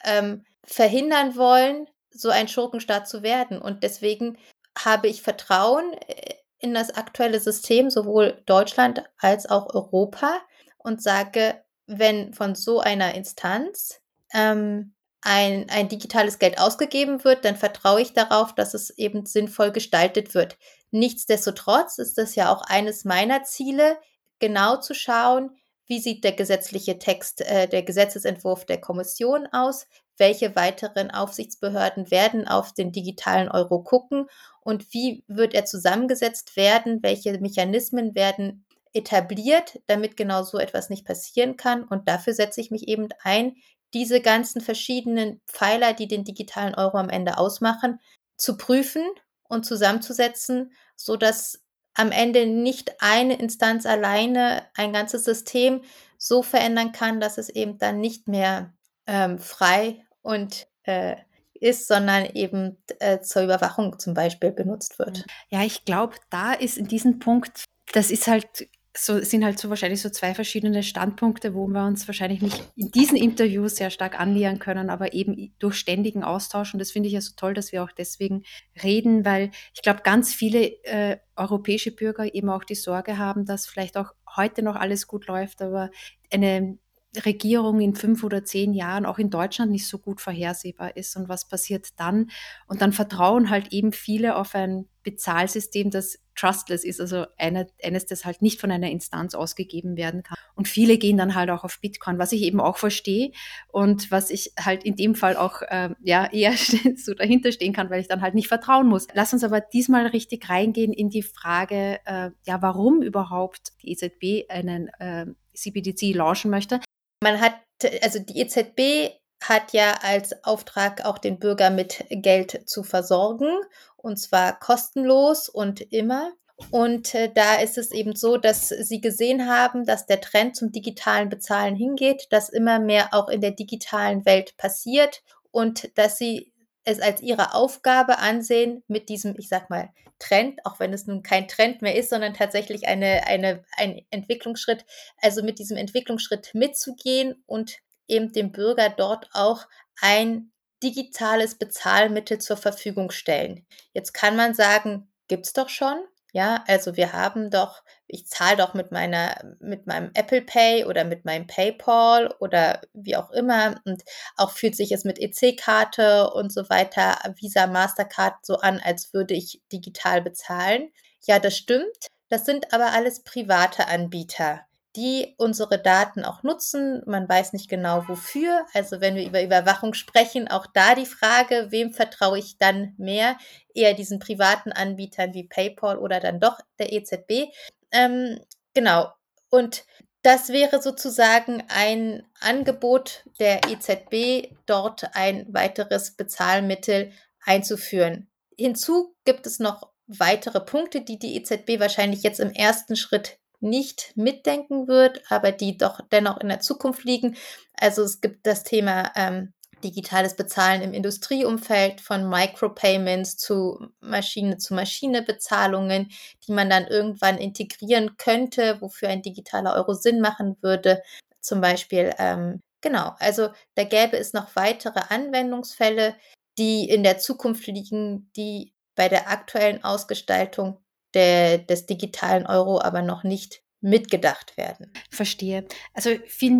ähm, 0.05 0.45
verhindern 0.65 1.37
wollen, 1.37 1.87
so 2.11 2.29
ein 2.31 2.49
Schurkenstaat 2.49 3.09
zu 3.09 3.23
werden. 3.23 3.61
Und 3.61 3.83
deswegen 3.83 4.39
habe 4.79 5.09
ich 5.09 5.23
Vertrauen 5.23 5.95
äh, 6.07 6.35
in 6.59 6.75
das 6.75 6.91
aktuelle 6.95 7.41
System, 7.41 7.91
sowohl 7.91 8.43
Deutschland 8.47 9.05
als 9.19 9.49
auch 9.49 9.75
Europa, 9.75 10.41
und 10.79 11.03
sage, 11.03 11.63
wenn 11.87 12.33
von 12.33 12.55
so 12.55 12.81
einer 12.81 13.15
Instanz 13.15 14.01
ähm, 14.33 14.95
ein, 15.27 15.69
ein 15.71 15.89
digitales 15.89 16.39
Geld 16.39 16.59
ausgegeben 16.59 17.25
wird, 17.25 17.45
dann 17.45 17.57
vertraue 17.57 18.01
ich 18.01 18.13
darauf, 18.13 18.55
dass 18.55 18.75
es 18.75 18.91
eben 18.91 19.27
sinnvoll 19.27 19.73
gestaltet 19.73 20.35
wird. 20.35 20.57
Nichtsdestotrotz 20.93 21.99
ist 21.99 22.17
das 22.17 22.37
ja 22.37 22.55
auch 22.55 22.63
eines 22.63 23.05
meiner 23.05 23.43
Ziele, 23.43 23.99
genau 24.39 24.77
zu 24.77 24.95
schauen, 24.95 25.51
wie 25.87 25.99
sieht 25.99 26.23
der 26.23 26.33
gesetzliche 26.33 26.99
Text, 26.99 27.41
äh, 27.41 27.67
der 27.67 27.83
Gesetzesentwurf 27.83 28.67
der 28.67 28.81
Kommission 28.81 29.49
aus, 29.51 29.89
welche 30.17 30.55
weiteren 30.55 31.11
Aufsichtsbehörden 31.11 32.11
werden 32.13 32.47
auf 32.47 32.73
den 32.73 32.93
digitalen 32.93 33.49
Euro 33.49 33.83
gucken 33.83 34.29
und 34.61 34.93
wie 34.93 35.25
wird 35.27 35.55
er 35.55 35.65
zusammengesetzt 35.65 36.57
werden, 36.57 37.03
welche 37.03 37.37
Mechanismen 37.41 38.15
werden 38.15 38.65
etabliert, 38.93 39.81
damit 39.89 40.17
genau 40.17 40.45
so 40.45 40.59
etwas 40.59 40.89
nicht 40.89 41.05
passieren 41.05 41.57
kann. 41.57 41.85
Und 41.85 42.09
dafür 42.09 42.33
setze 42.33 42.61
ich 42.61 42.71
mich 42.71 42.89
eben 42.89 43.09
ein, 43.23 43.57
diese 43.95 44.21
ganzen 44.21 44.61
verschiedenen 44.61 45.41
Pfeiler, 45.47 45.93
die 45.93 46.09
den 46.09 46.25
digitalen 46.25 46.75
Euro 46.75 46.99
am 46.99 47.09
Ende 47.09 47.39
ausmachen, 47.39 48.01
zu 48.37 48.57
prüfen 48.57 49.05
und 49.45 49.65
zusammenzusetzen, 49.65 50.73
so 50.97 51.17
dass 51.17 51.63
am 51.95 52.13
Ende 52.13 52.47
nicht 52.47 53.01
eine 53.01 53.39
Instanz 53.39 53.87
alleine 53.87 54.67
ein 54.75 54.93
ganzes 54.93 55.25
System 55.25 55.83
so 56.19 56.43
verändern 56.43 56.93
kann, 56.93 57.21
dass 57.21 57.39
es 57.39 57.49
eben 57.49 57.79
dann 57.79 58.01
nicht 58.01 58.29
mehr 58.29 58.75
ähm, 59.07 59.39
frei 59.39 60.05
und 60.23 60.67
äh, 60.83 61.17
ist, 61.55 61.89
sondern 61.89 62.27
eben 62.27 62.77
äh, 62.99 63.21
zur 63.21 63.43
Überwachung 63.43 63.99
zum 63.99 64.13
Beispiel 64.13 64.53
benutzt 64.53 64.99
wird. 64.99 65.25
Ja, 65.49 65.63
ich 65.63 65.85
glaube, 65.85 66.17
da 66.29 66.53
ist 66.53 66.77
in 66.77 66.87
diesem 66.87 67.19
Punkt, 67.19 67.65
das 67.93 68.11
ist 68.11 68.27
halt 68.27 68.69
so 68.97 69.21
sind 69.21 69.45
halt 69.45 69.59
so 69.59 69.69
wahrscheinlich 69.69 70.01
so 70.01 70.11
zwei 70.11 70.35
verschiedene 70.35 70.83
Standpunkte, 70.83 71.55
wo 71.55 71.67
wir 71.67 71.87
uns 71.87 72.09
wahrscheinlich 72.09 72.41
nicht 72.41 72.63
in 72.77 72.91
diesen 72.91 73.17
Interviews 73.17 73.77
sehr 73.77 73.91
stark 73.91 74.19
annähern 74.19 74.59
können, 74.59 74.91
aber 74.91 75.13
eben 75.13 75.55
durch 75.59 75.77
ständigen 75.77 76.25
Austausch. 76.25 76.73
Und 76.73 76.81
das 76.81 76.93
finde 76.93 77.09
ich 77.09 77.15
ja 77.15 77.21
so 77.21 77.33
toll, 77.37 77.55
dass 77.55 77.73
wir 77.73 77.83
auch 77.83 77.93
deswegen 77.93 78.45
reden, 78.83 79.25
weil 79.25 79.51
ich 79.75 79.83
glaube, 79.83 80.01
ganz 80.03 80.35
viele 80.35 80.83
äh, 80.85 81.19
europäische 81.37 81.91
Bürger 81.93 82.35
eben 82.35 82.49
auch 82.49 82.65
die 82.65 82.75
Sorge 82.75 83.19
haben, 83.19 83.45
dass 83.45 83.67
vielleicht 83.67 83.97
auch 83.97 84.13
heute 84.35 84.63
noch 84.63 84.77
alles 84.77 85.07
gut 85.07 85.27
läuft, 85.27 85.63
aber 85.63 85.91
eine 86.31 86.79
Regierung 87.25 87.81
in 87.81 87.95
fünf 87.95 88.23
oder 88.25 88.45
zehn 88.45 88.75
Jahren 88.75 89.07
auch 89.07 89.19
in 89.19 89.31
Deutschland 89.31 89.71
nicht 89.71 89.87
so 89.87 89.99
gut 89.99 90.21
vorhersehbar 90.21 90.97
ist 90.97 91.17
und 91.17 91.29
was 91.29 91.49
passiert 91.49 91.99
dann. 91.99 92.31
Und 92.67 92.83
dann 92.83 92.93
vertrauen 92.93 93.51
halt 93.51 93.73
eben 93.73 93.93
viele 93.93 94.37
auf 94.37 94.55
ein 94.55 94.87
Bezahlsystem, 95.03 95.91
das 95.91 96.19
trustless 96.35 96.85
ist, 96.85 97.01
also 97.01 97.27
eine, 97.39 97.69
eines, 97.83 98.07
das 98.07 98.25
halt 98.25 98.43
nicht 98.43 98.61
von 98.61 98.71
einer 98.71 98.91
Instanz 98.91 99.35
ausgegeben 99.35 99.97
werden 99.97 100.23
kann. 100.23 100.37
Und 100.55 100.69
viele 100.69 100.99
gehen 100.99 101.17
dann 101.17 101.35
halt 101.35 101.49
auch 101.51 101.65
auf 101.65 101.81
Bitcoin, 101.81 102.19
was 102.19 102.33
ich 102.33 102.43
eben 102.43 102.61
auch 102.61 102.77
verstehe 102.77 103.31
und 103.69 104.11
was 104.11 104.31
ich 104.31 104.53
halt 104.59 104.85
in 104.85 104.97
dem 104.97 105.15
Fall 105.15 105.37
auch 105.37 105.63
äh, 105.63 105.91
ja 106.03 106.27
eher 106.31 106.53
so 106.97 107.15
dahinter 107.15 107.53
stehen 107.53 107.73
kann, 107.73 107.89
weil 107.89 108.01
ich 108.01 108.09
dann 108.09 108.21
halt 108.21 108.35
nicht 108.35 108.49
vertrauen 108.49 108.89
muss. 108.89 109.07
Lass 109.15 109.33
uns 109.33 109.45
aber 109.45 109.61
diesmal 109.61 110.07
richtig 110.07 110.49
reingehen 110.49 110.93
in 110.93 111.09
die 111.09 111.23
Frage, 111.23 112.01
äh, 112.05 112.31
ja, 112.45 112.61
warum 112.61 113.03
überhaupt 113.03 113.73
die 113.83 113.93
EZB 113.93 114.51
einen 114.51 114.89
äh, 114.99 115.27
CBDC 115.55 116.15
launchen 116.15 116.51
möchte. 116.51 116.81
Man 117.23 117.41
hat, 117.41 117.55
also 118.03 118.19
die 118.19 118.41
EZB 118.41 119.15
hat 119.43 119.73
ja 119.73 119.95
als 120.03 120.45
Auftrag 120.45 121.05
auch 121.05 121.19
den 121.19 121.39
Bürger 121.39 121.71
mit 121.71 122.05
Geld 122.11 122.69
zu 122.69 122.83
versorgen 122.83 123.51
und 123.97 124.17
zwar 124.19 124.59
kostenlos 124.59 125.49
und 125.49 125.81
immer. 125.93 126.33
Und 126.71 127.15
äh, 127.15 127.31
da 127.33 127.57
ist 127.57 127.77
es 127.77 127.93
eben 127.93 128.17
so, 128.17 128.39
dass 128.39 128.69
sie 128.69 129.01
gesehen 129.03 129.47
haben, 129.47 129.85
dass 129.85 130.07
der 130.07 130.23
Trend 130.23 130.57
zum 130.57 130.73
digitalen 130.73 131.29
Bezahlen 131.29 131.77
hingeht, 131.77 132.29
dass 132.31 132.49
immer 132.49 132.79
mehr 132.79 133.13
auch 133.13 133.29
in 133.29 133.43
der 133.43 133.51
digitalen 133.51 134.25
Welt 134.25 134.57
passiert 134.57 135.23
und 135.51 135.91
dass 135.99 136.17
sie 136.17 136.53
es 136.87 137.01
als 137.01 137.21
ihre 137.21 137.53
Aufgabe 137.53 138.19
ansehen, 138.19 138.83
mit 138.87 139.09
diesem, 139.11 139.35
ich 139.37 139.49
sag 139.49 139.69
mal, 139.69 139.91
Trend, 140.19 140.65
auch 140.65 140.81
wenn 140.81 140.95
es 140.95 141.07
nun 141.07 141.23
kein 141.23 141.49
Trend 141.49 141.83
mehr 141.83 141.95
ist, 141.95 142.09
sondern 142.09 142.33
tatsächlich 142.33 142.87
eine, 142.87 143.27
eine, 143.27 143.65
ein 143.77 144.07
Entwicklungsschritt, 144.11 144.87
also 145.21 145.43
mit 145.43 145.59
diesem 145.59 145.77
Entwicklungsschritt 145.77 146.55
mitzugehen 146.55 147.43
und 147.47 147.77
eben 148.09 148.33
dem 148.33 148.53
Bürger 148.53 148.89
dort 148.89 149.29
auch 149.33 149.67
ein 150.01 150.53
digitales 150.83 151.57
Bezahlmittel 151.57 152.39
zur 152.39 152.57
Verfügung 152.57 153.11
stellen. 153.11 153.67
Jetzt 153.93 154.15
kann 154.15 154.37
man 154.37 154.55
sagen, 154.55 155.11
gibt's 155.29 155.53
doch 155.53 155.69
schon. 155.69 155.99
Ja, 156.37 156.63
also 156.67 156.99
wir 156.99 157.15
haben 157.15 157.51
doch, 157.51 157.83
ich 158.07 158.27
zahle 158.27 158.59
doch 158.59 158.75
mit 158.75 158.93
meiner, 158.93 159.57
mit 159.59 159.87
meinem 159.87 160.11
Apple 160.13 160.43
Pay 160.43 160.85
oder 160.85 161.05
mit 161.05 161.25
meinem 161.25 161.47
PayPal 161.47 162.31
oder 162.41 162.83
wie 162.93 163.17
auch 163.17 163.31
immer. 163.31 163.81
Und 163.87 164.05
auch 164.37 164.51
fühlt 164.51 164.77
sich 164.77 164.93
es 164.93 165.05
mit 165.05 165.19
EC-Karte 165.19 166.29
und 166.31 166.53
so 166.53 166.69
weiter, 166.69 167.17
Visa, 167.41 167.67
Mastercard 167.67 168.45
so 168.45 168.59
an, 168.59 168.81
als 168.85 169.15
würde 169.15 169.33
ich 169.33 169.63
digital 169.73 170.21
bezahlen. 170.21 170.93
Ja, 171.27 171.39
das 171.39 171.57
stimmt. 171.57 172.07
Das 172.29 172.45
sind 172.45 172.75
aber 172.75 172.93
alles 172.93 173.23
private 173.23 173.89
Anbieter 173.89 174.66
die 174.97 175.35
unsere 175.37 175.79
Daten 175.79 176.25
auch 176.25 176.43
nutzen. 176.43 177.03
Man 177.07 177.29
weiß 177.29 177.53
nicht 177.53 177.69
genau 177.69 178.05
wofür. 178.09 178.67
Also 178.73 179.01
wenn 179.01 179.15
wir 179.15 179.27
über 179.27 179.43
Überwachung 179.43 179.95
sprechen, 179.95 180.49
auch 180.49 180.67
da 180.67 180.95
die 180.95 181.07
Frage, 181.07 181.67
wem 181.71 181.93
vertraue 181.93 182.39
ich 182.39 182.59
dann 182.59 182.95
mehr? 182.97 183.37
Eher 183.75 183.95
diesen 183.95 184.19
privaten 184.19 184.73
Anbietern 184.73 185.35
wie 185.35 185.47
PayPal 185.47 185.99
oder 185.99 186.19
dann 186.21 186.41
doch 186.41 186.59
der 186.79 186.93
EZB. 186.93 187.53
Ähm, 187.93 188.41
genau. 188.75 189.13
Und 189.51 189.85
das 190.23 190.49
wäre 190.49 190.83
sozusagen 190.83 191.63
ein 191.69 192.27
Angebot 192.41 193.25
der 193.39 193.61
EZB, 193.69 194.53
dort 194.67 195.15
ein 195.15 195.47
weiteres 195.53 196.17
Bezahlmittel 196.17 197.13
einzuführen. 197.45 198.29
Hinzu 198.59 199.15
gibt 199.25 199.47
es 199.47 199.61
noch 199.61 199.93
weitere 200.07 200.61
Punkte, 200.61 201.03
die 201.03 201.19
die 201.19 201.37
EZB 201.37 201.79
wahrscheinlich 201.79 202.23
jetzt 202.23 202.41
im 202.41 202.51
ersten 202.51 202.97
Schritt 202.97 203.39
nicht 203.67 204.13
mitdenken 204.17 204.89
wird, 204.89 205.23
aber 205.31 205.53
die 205.53 205.77
doch 205.77 206.01
dennoch 206.11 206.39
in 206.39 206.49
der 206.49 206.61
Zukunft 206.61 207.05
liegen. 207.05 207.37
Also 207.75 208.03
es 208.03 208.21
gibt 208.21 208.47
das 208.47 208.65
Thema 208.65 209.13
ähm, 209.17 209.53
digitales 209.85 210.37
Bezahlen 210.37 210.83
im 210.83 210.95
Industrieumfeld 210.95 212.01
von 212.01 212.29
Micropayments 212.29 213.37
zu 213.37 213.89
Maschine-zu-Maschine-Bezahlungen, 214.01 216.11
die 216.47 216.53
man 216.53 216.71
dann 216.71 216.87
irgendwann 216.87 217.39
integrieren 217.39 218.17
könnte, 218.17 218.81
wofür 218.81 219.09
ein 219.09 219.23
digitaler 219.23 219.75
Euro 219.75 219.95
Sinn 219.95 220.21
machen 220.21 220.57
würde. 220.61 221.03
Zum 221.41 221.61
Beispiel, 221.61 222.15
ähm, 222.19 222.63
genau, 222.81 223.15
also 223.19 223.49
da 223.75 223.85
gäbe 223.85 224.17
es 224.17 224.33
noch 224.33 224.57
weitere 224.57 225.01
Anwendungsfälle, 225.09 226.17
die 226.59 226.89
in 226.89 227.03
der 227.03 227.19
Zukunft 227.19 227.67
liegen, 227.67 228.31
die 228.37 228.73
bei 228.95 229.09
der 229.09 229.31
aktuellen 229.31 229.85
Ausgestaltung 229.85 230.79
der, 231.17 231.59
des 231.59 231.87
digitalen 231.87 232.47
Euro 232.47 232.81
aber 232.81 233.03
noch 233.03 233.25
nicht 233.25 233.63
mitgedacht 233.81 234.57
werden. 234.57 234.93
Verstehe. 235.11 235.67
Also 235.95 236.11
ich 236.11 236.53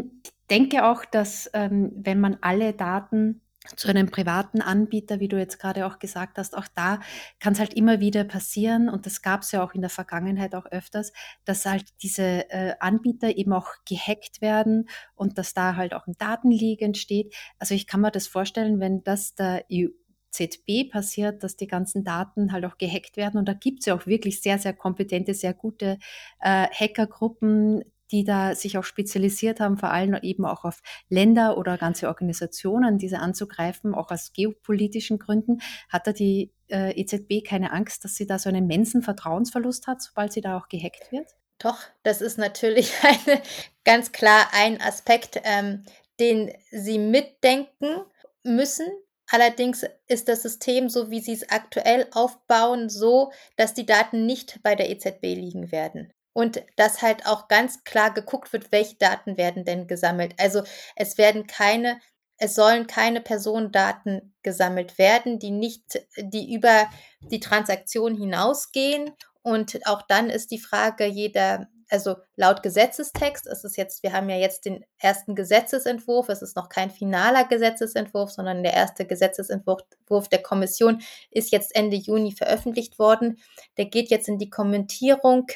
denke 0.51 0.85
auch, 0.85 1.05
dass 1.05 1.51
ähm, 1.53 1.93
wenn 1.95 2.21
man 2.21 2.39
alle 2.41 2.73
Daten 2.73 3.43
zu 3.75 3.89
einem 3.89 4.09
privaten 4.11 4.63
Anbieter, 4.63 5.19
wie 5.19 5.27
du 5.27 5.37
jetzt 5.37 5.59
gerade 5.59 5.87
auch 5.87 5.99
gesagt 5.99 6.39
hast, 6.39 6.57
auch 6.57 6.69
da 6.75 7.01
kann 7.41 7.53
es 7.53 7.59
halt 7.59 7.75
immer 7.75 7.99
wieder 8.01 8.23
passieren 8.23 8.89
und 8.89 9.07
das 9.07 9.23
gab 9.23 9.43
es 9.43 9.51
ja 9.51 9.63
auch 9.65 9.75
in 9.75 9.81
der 9.81 9.91
Vergangenheit 9.91 10.55
auch 10.55 10.67
öfters, 10.67 11.13
dass 11.45 11.67
halt 11.67 11.85
diese 12.03 12.49
äh, 12.51 12.75
Anbieter 12.79 13.37
eben 13.37 13.53
auch 13.53 13.69
gehackt 13.85 14.41
werden 14.41 14.89
und 15.17 15.37
dass 15.37 15.53
da 15.53 15.75
halt 15.75 15.95
auch 15.95 16.07
ein 16.07 16.15
Datenleak 16.17 16.81
entsteht. 16.81 17.35
Also 17.59 17.75
ich 17.75 17.89
kann 17.89 18.01
mir 18.01 18.13
das 18.13 18.29
vorstellen, 18.29 18.79
wenn 18.79 19.03
das 19.03 19.35
der 19.35 19.65
EU 19.73 19.89
ZB 20.37 20.91
passiert, 20.91 21.43
dass 21.43 21.57
die 21.57 21.67
ganzen 21.67 22.05
Daten 22.05 22.53
halt 22.53 22.65
auch 22.65 22.79
gehackt 22.79 23.17
werden. 23.17 23.39
Und 23.39 23.49
da 23.49 23.55
gibt 23.55 23.81
es 23.81 23.87
ja 23.87 23.95
auch 23.95 24.07
wirklich 24.07 24.43
sehr, 24.43 24.59
sehr 24.59 24.73
kompetente, 24.73 25.35
sehr 25.35 25.55
gute 25.55 25.99
äh, 26.41 26.67
Hackergruppen, 26.69 27.85
die 28.13 28.25
da 28.25 28.55
sich 28.55 28.79
auch 28.79 28.85
spezialisiert 28.85 29.61
haben, 29.61 29.79
vor 29.79 29.91
allem 29.91 30.17
eben 30.23 30.45
auch 30.45 30.65
auf 30.65 30.83
Länder 31.09 31.59
oder 31.59 31.77
ganze 31.77 32.09
Organisationen, 32.09 32.99
diese 32.99 33.19
anzugreifen, 33.19 33.95
auch 33.95 34.11
aus 34.11 34.33
geopolitischen 34.33 35.19
Gründen. 35.19 35.59
Hat 35.89 36.07
da 36.07 36.13
die 36.13 36.53
äh, 36.69 36.93
EZB 37.01 37.45
keine 37.45 37.73
Angst, 37.73 38.05
dass 38.05 38.15
sie 38.15 38.27
da 38.27 38.39
so 38.39 38.49
einen 38.49 38.65
immensen 38.65 39.03
Vertrauensverlust 39.03 39.87
hat, 39.87 40.03
sobald 40.03 40.33
sie 40.33 40.41
da 40.41 40.57
auch 40.57 40.69
gehackt 40.69 41.11
wird? 41.11 41.35
Doch, 41.59 41.79
das 42.03 42.21
ist 42.21 42.39
natürlich 42.39 42.93
eine, 43.03 43.43
ganz 43.85 44.13
klar 44.13 44.49
ein 44.53 44.81
Aspekt, 44.81 45.41
ähm, 45.45 45.85
den 46.21 46.53
sie 46.71 46.99
mitdenken 46.99 48.05
müssen, 48.43 48.87
Allerdings 49.29 49.85
ist 50.07 50.29
das 50.29 50.43
System, 50.43 50.89
so 50.89 51.11
wie 51.11 51.21
sie 51.21 51.33
es 51.33 51.49
aktuell 51.51 52.07
aufbauen, 52.13 52.89
so, 52.89 53.33
dass 53.57 53.75
die 53.75 53.87
Daten 53.87 54.27
nicht 54.27 54.63
bei 54.63 54.75
der 54.75 54.91
EZB 54.91 55.23
liegen 55.23 55.73
werden. 55.73 56.13
Und 56.33 56.63
dass 56.77 57.03
halt 57.03 57.27
auch 57.27 57.49
ganz 57.49 57.83
klar 57.85 58.13
geguckt 58.13 58.53
wird, 58.53 58.71
welche 58.71 58.97
Daten 58.97 59.37
werden 59.37 59.65
denn 59.65 59.87
gesammelt. 59.87 60.35
Also 60.39 60.63
es 60.95 61.19
werden 61.19 61.47
keine, 61.47 61.99
es 62.37 62.55
sollen 62.55 62.87
keine 62.87 63.21
Personendaten 63.21 64.35
gesammelt 64.43 64.99
werden, 64.99 65.39
die 65.39 65.51
nicht, 65.51 65.99
die 66.19 66.55
über 66.55 66.89
die 67.21 67.41
Transaktion 67.41 68.17
hinausgehen. 68.17 69.13
Und 69.43 69.87
auch 69.87 70.03
dann 70.03 70.29
ist 70.29 70.51
die 70.51 70.59
Frage, 70.59 71.07
jeder 71.07 71.69
also 71.89 72.17
laut 72.35 72.63
Gesetzestext 72.63 73.47
ist 73.47 73.65
es 73.65 73.77
jetzt, 73.77 74.03
wir 74.03 74.13
haben 74.13 74.29
ja 74.29 74.37
jetzt 74.37 74.65
den 74.65 74.85
ersten 74.99 75.35
Gesetzesentwurf, 75.35 76.29
es 76.29 76.43
ist 76.43 76.57
noch 76.57 76.69
kein 76.69 76.91
finaler 76.91 77.45
Gesetzesentwurf, 77.45 78.31
sondern 78.31 78.63
der 78.63 78.75
erste 78.75 79.07
Gesetzesentwurf 79.07 80.29
der 80.29 80.43
Kommission 80.43 81.03
ist 81.31 81.53
jetzt 81.53 81.75
Ende 81.77 81.97
Juni 81.97 82.33
veröffentlicht 82.33 82.99
worden. 82.99 83.39
Der 83.77 83.87
geht 83.87 84.11
jetzt 84.11 84.29
in 84.29 84.39
die 84.39 84.51
Kommentierung 84.51 85.47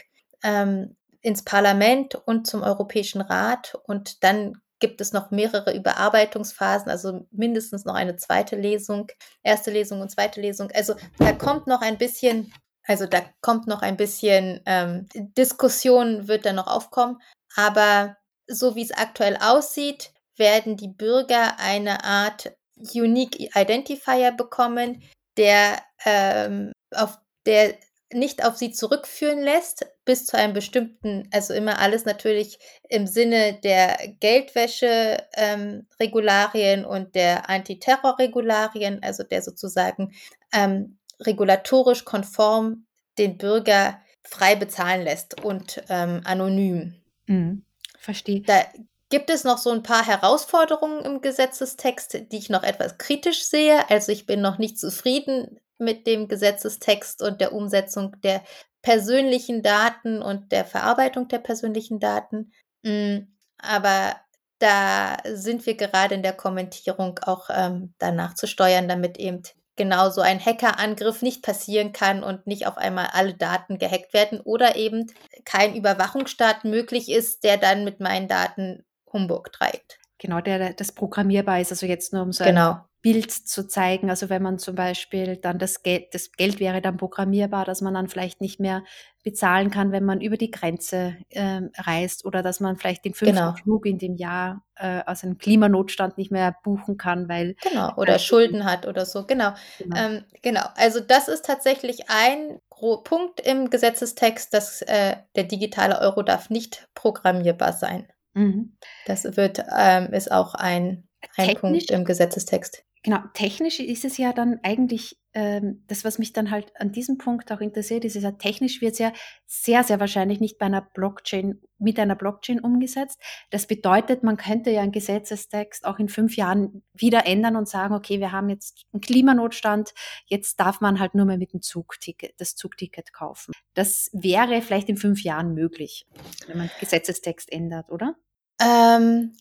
ähm, 0.42 0.96
ins 1.20 1.42
Parlament 1.44 2.14
und 2.14 2.46
zum 2.46 2.62
Europäischen 2.62 3.20
Rat 3.20 3.76
und 3.84 4.22
dann 4.22 4.60
gibt 4.80 5.00
es 5.00 5.12
noch 5.12 5.30
mehrere 5.30 5.74
Überarbeitungsphasen, 5.74 6.90
also 6.90 7.26
mindestens 7.30 7.84
noch 7.84 7.94
eine 7.94 8.16
zweite 8.16 8.56
Lesung, 8.56 9.08
erste 9.42 9.70
Lesung 9.70 10.00
und 10.00 10.10
zweite 10.10 10.40
Lesung. 10.40 10.70
Also 10.74 10.94
da 11.18 11.32
kommt 11.32 11.66
noch 11.66 11.82
ein 11.82 11.98
bisschen, 11.98 12.52
also 12.86 13.06
da 13.06 13.22
kommt 13.40 13.66
noch 13.66 13.82
ein 13.82 13.96
bisschen 13.96 14.60
ähm, 14.66 15.06
Diskussion 15.14 16.28
wird 16.28 16.46
da 16.46 16.52
noch 16.52 16.66
aufkommen, 16.66 17.20
aber 17.56 18.16
so 18.46 18.74
wie 18.74 18.82
es 18.82 18.92
aktuell 18.92 19.36
aussieht, 19.40 20.12
werden 20.36 20.76
die 20.76 20.88
Bürger 20.88 21.58
eine 21.58 22.04
Art 22.04 22.52
Unique 22.94 23.54
Identifier 23.54 24.32
bekommen, 24.32 25.02
der 25.36 25.82
ähm, 26.04 26.72
auf 26.94 27.18
der 27.46 27.74
nicht 28.12 28.44
auf 28.44 28.56
sie 28.56 28.72
zurückführen 28.72 29.40
lässt, 29.40 29.86
bis 30.04 30.26
zu 30.26 30.36
einem 30.36 30.52
bestimmten, 30.52 31.28
also 31.32 31.54
immer 31.54 31.78
alles 31.78 32.04
natürlich 32.04 32.58
im 32.88 33.06
Sinne 33.06 33.60
der 33.62 33.96
Geldwäsche-Regularien 34.18 36.80
ähm, 36.80 36.86
und 36.86 37.14
der 37.14 37.48
Antiterror-Regularien, 37.48 39.00
also 39.02 39.22
der 39.22 39.42
sozusagen 39.42 40.12
ähm, 40.52 40.98
regulatorisch 41.20 42.04
konform 42.04 42.86
den 43.18 43.38
Bürger 43.38 44.00
frei 44.22 44.56
bezahlen 44.56 45.02
lässt 45.02 45.42
und 45.42 45.82
ähm, 45.88 46.20
anonym. 46.24 46.94
Mhm. 47.26 47.64
Verstehe. 47.98 48.40
Da 48.42 48.64
gibt 49.10 49.28
es 49.28 49.44
noch 49.44 49.58
so 49.58 49.70
ein 49.70 49.82
paar 49.82 50.06
Herausforderungen 50.06 51.04
im 51.04 51.20
Gesetzestext, 51.20 52.14
die 52.32 52.38
ich 52.38 52.48
noch 52.48 52.62
etwas 52.62 52.96
kritisch 52.98 53.44
sehe. 53.44 53.88
Also 53.90 54.12
ich 54.12 54.26
bin 54.26 54.40
noch 54.40 54.58
nicht 54.58 54.78
zufrieden 54.78 55.58
mit 55.78 56.06
dem 56.06 56.28
Gesetzestext 56.28 57.22
und 57.22 57.40
der 57.40 57.52
Umsetzung 57.52 58.16
der 58.22 58.42
persönlichen 58.82 59.62
Daten 59.62 60.22
und 60.22 60.52
der 60.52 60.64
Verarbeitung 60.64 61.28
der 61.28 61.38
persönlichen 61.38 62.00
Daten. 62.00 62.52
Mm, 62.82 63.26
aber 63.58 64.16
da 64.58 65.16
sind 65.24 65.66
wir 65.66 65.74
gerade 65.74 66.14
in 66.14 66.22
der 66.22 66.34
Kommentierung 66.34 67.18
auch 67.24 67.48
ähm, 67.50 67.94
danach 67.98 68.34
zu 68.34 68.46
steuern, 68.46 68.88
damit 68.88 69.18
eben 69.18 69.42
genau 69.80 70.10
so 70.10 70.20
ein 70.20 70.44
Hackerangriff 70.44 71.22
nicht 71.22 71.42
passieren 71.42 71.94
kann 71.94 72.22
und 72.22 72.46
nicht 72.46 72.66
auf 72.66 72.76
einmal 72.76 73.08
alle 73.14 73.32
Daten 73.32 73.78
gehackt 73.78 74.12
werden 74.12 74.38
oder 74.38 74.76
eben 74.76 75.06
kein 75.46 75.74
Überwachungsstaat 75.74 76.64
möglich 76.64 77.10
ist, 77.10 77.44
der 77.44 77.56
dann 77.56 77.82
mit 77.84 77.98
meinen 77.98 78.28
Daten 78.28 78.84
Humbug 79.10 79.52
treibt. 79.52 79.98
Genau, 80.18 80.42
der 80.42 80.74
das 80.74 80.92
programmierbar 80.92 81.62
ist. 81.62 81.72
Also 81.72 81.86
jetzt 81.86 82.12
nur 82.12 82.24
um 82.24 82.32
so 82.32 82.44
genau. 82.44 82.84
Bild 83.02 83.30
zu 83.30 83.66
zeigen. 83.66 84.10
Also 84.10 84.28
wenn 84.28 84.42
man 84.42 84.58
zum 84.58 84.74
Beispiel 84.74 85.36
dann 85.36 85.58
das 85.58 85.82
Geld, 85.82 86.12
das 86.12 86.32
Geld 86.32 86.60
wäre 86.60 86.82
dann 86.82 86.98
programmierbar, 86.98 87.64
dass 87.64 87.80
man 87.80 87.94
dann 87.94 88.08
vielleicht 88.08 88.40
nicht 88.40 88.60
mehr 88.60 88.84
bezahlen 89.22 89.70
kann, 89.70 89.92
wenn 89.92 90.04
man 90.04 90.20
über 90.20 90.36
die 90.36 90.50
Grenze 90.50 91.16
äh, 91.30 91.62
reist 91.76 92.24
oder 92.24 92.42
dass 92.42 92.60
man 92.60 92.76
vielleicht 92.76 93.04
den 93.04 93.14
fünften 93.14 93.36
genau. 93.36 93.54
Flug 93.54 93.86
in 93.86 93.98
dem 93.98 94.16
Jahr 94.16 94.64
äh, 94.76 95.02
aus 95.06 95.24
einem 95.24 95.38
Klimanotstand 95.38 96.18
nicht 96.18 96.30
mehr 96.30 96.54
buchen 96.62 96.98
kann, 96.98 97.28
weil 97.28 97.54
genau 97.62 97.94
oder 97.96 98.18
Schulden 98.18 98.64
hat 98.64 98.86
oder 98.86 99.06
so. 99.06 99.24
Genau, 99.24 99.52
genau. 99.78 99.96
Ähm, 99.96 100.24
genau. 100.42 100.64
Also 100.74 101.00
das 101.00 101.28
ist 101.28 101.44
tatsächlich 101.46 102.08
ein 102.08 102.60
Punkt 102.68 103.40
im 103.40 103.70
Gesetzestext, 103.70 104.52
dass 104.54 104.82
äh, 104.82 105.16
der 105.36 105.44
digitale 105.44 106.00
Euro 106.00 106.22
darf 106.22 106.50
nicht 106.50 106.88
programmierbar 106.94 107.72
sein. 107.72 108.08
Mhm. 108.34 108.76
Das 109.06 109.24
wird 109.36 109.62
ähm, 109.74 110.12
ist 110.12 110.30
auch 110.30 110.54
ein 110.54 111.06
ein 111.36 111.54
Punkt 111.56 111.90
im 111.90 112.04
Gesetzestext. 112.04 112.84
Genau, 113.02 113.20
technisch 113.32 113.80
ist 113.80 114.04
es 114.04 114.18
ja 114.18 114.34
dann 114.34 114.60
eigentlich, 114.62 115.16
ähm, 115.32 115.84
das, 115.86 116.04
was 116.04 116.18
mich 116.18 116.34
dann 116.34 116.50
halt 116.50 116.70
an 116.78 116.92
diesem 116.92 117.16
Punkt 117.16 117.50
auch 117.50 117.60
interessiert, 117.60 118.04
ist, 118.04 118.14
ist 118.14 118.24
ja 118.24 118.32
technisch 118.32 118.82
wird 118.82 118.92
es 118.92 118.98
ja 118.98 119.12
sehr, 119.46 119.84
sehr 119.84 120.00
wahrscheinlich 120.00 120.38
nicht 120.38 120.58
bei 120.58 120.66
einer 120.66 120.82
Blockchain, 120.82 121.62
mit 121.78 121.98
einer 121.98 122.14
Blockchain 122.14 122.60
umgesetzt. 122.60 123.18
Das 123.48 123.66
bedeutet, 123.66 124.22
man 124.22 124.36
könnte 124.36 124.70
ja 124.70 124.82
einen 124.82 124.92
Gesetzestext 124.92 125.86
auch 125.86 125.98
in 125.98 126.10
fünf 126.10 126.36
Jahren 126.36 126.82
wieder 126.92 127.24
ändern 127.26 127.56
und 127.56 127.70
sagen, 127.70 127.94
okay, 127.94 128.20
wir 128.20 128.32
haben 128.32 128.50
jetzt 128.50 128.84
einen 128.92 129.00
Klimanotstand, 129.00 129.94
jetzt 130.26 130.60
darf 130.60 130.82
man 130.82 131.00
halt 131.00 131.14
nur 131.14 131.24
mehr 131.24 131.38
mit 131.38 131.54
dem 131.54 131.62
Zugticket, 131.62 132.34
das 132.38 132.54
Zugticket 132.54 133.14
kaufen. 133.14 133.52
Das 133.72 134.10
wäre 134.12 134.60
vielleicht 134.60 134.90
in 134.90 134.98
fünf 134.98 135.22
Jahren 135.22 135.54
möglich, 135.54 136.06
wenn 136.48 136.58
man 136.58 136.70
Gesetzestext 136.80 137.50
ändert, 137.50 137.90
oder? 137.90 138.14
Ähm, 138.60 139.32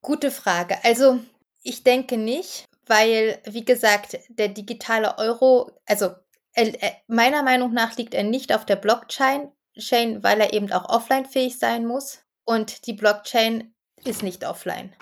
gute 0.00 0.32
Frage. 0.32 0.82
Also, 0.82 1.20
ich 1.62 1.84
denke 1.84 2.18
nicht, 2.18 2.64
weil, 2.86 3.38
wie 3.44 3.64
gesagt, 3.64 4.18
der 4.28 4.48
digitale 4.48 5.18
Euro, 5.18 5.70
also 5.86 6.10
äh, 6.54 6.72
meiner 7.06 7.42
Meinung 7.42 7.72
nach 7.72 7.96
liegt 7.96 8.14
er 8.14 8.24
nicht 8.24 8.54
auf 8.54 8.66
der 8.66 8.76
Blockchain, 8.76 9.52
weil 9.74 10.40
er 10.40 10.52
eben 10.52 10.70
auch 10.72 10.88
offline-fähig 10.88 11.58
sein 11.58 11.86
muss. 11.86 12.20
Und 12.44 12.86
die 12.86 12.92
Blockchain 12.92 13.74
ist 14.04 14.22
nicht 14.22 14.44
offline. 14.44 14.94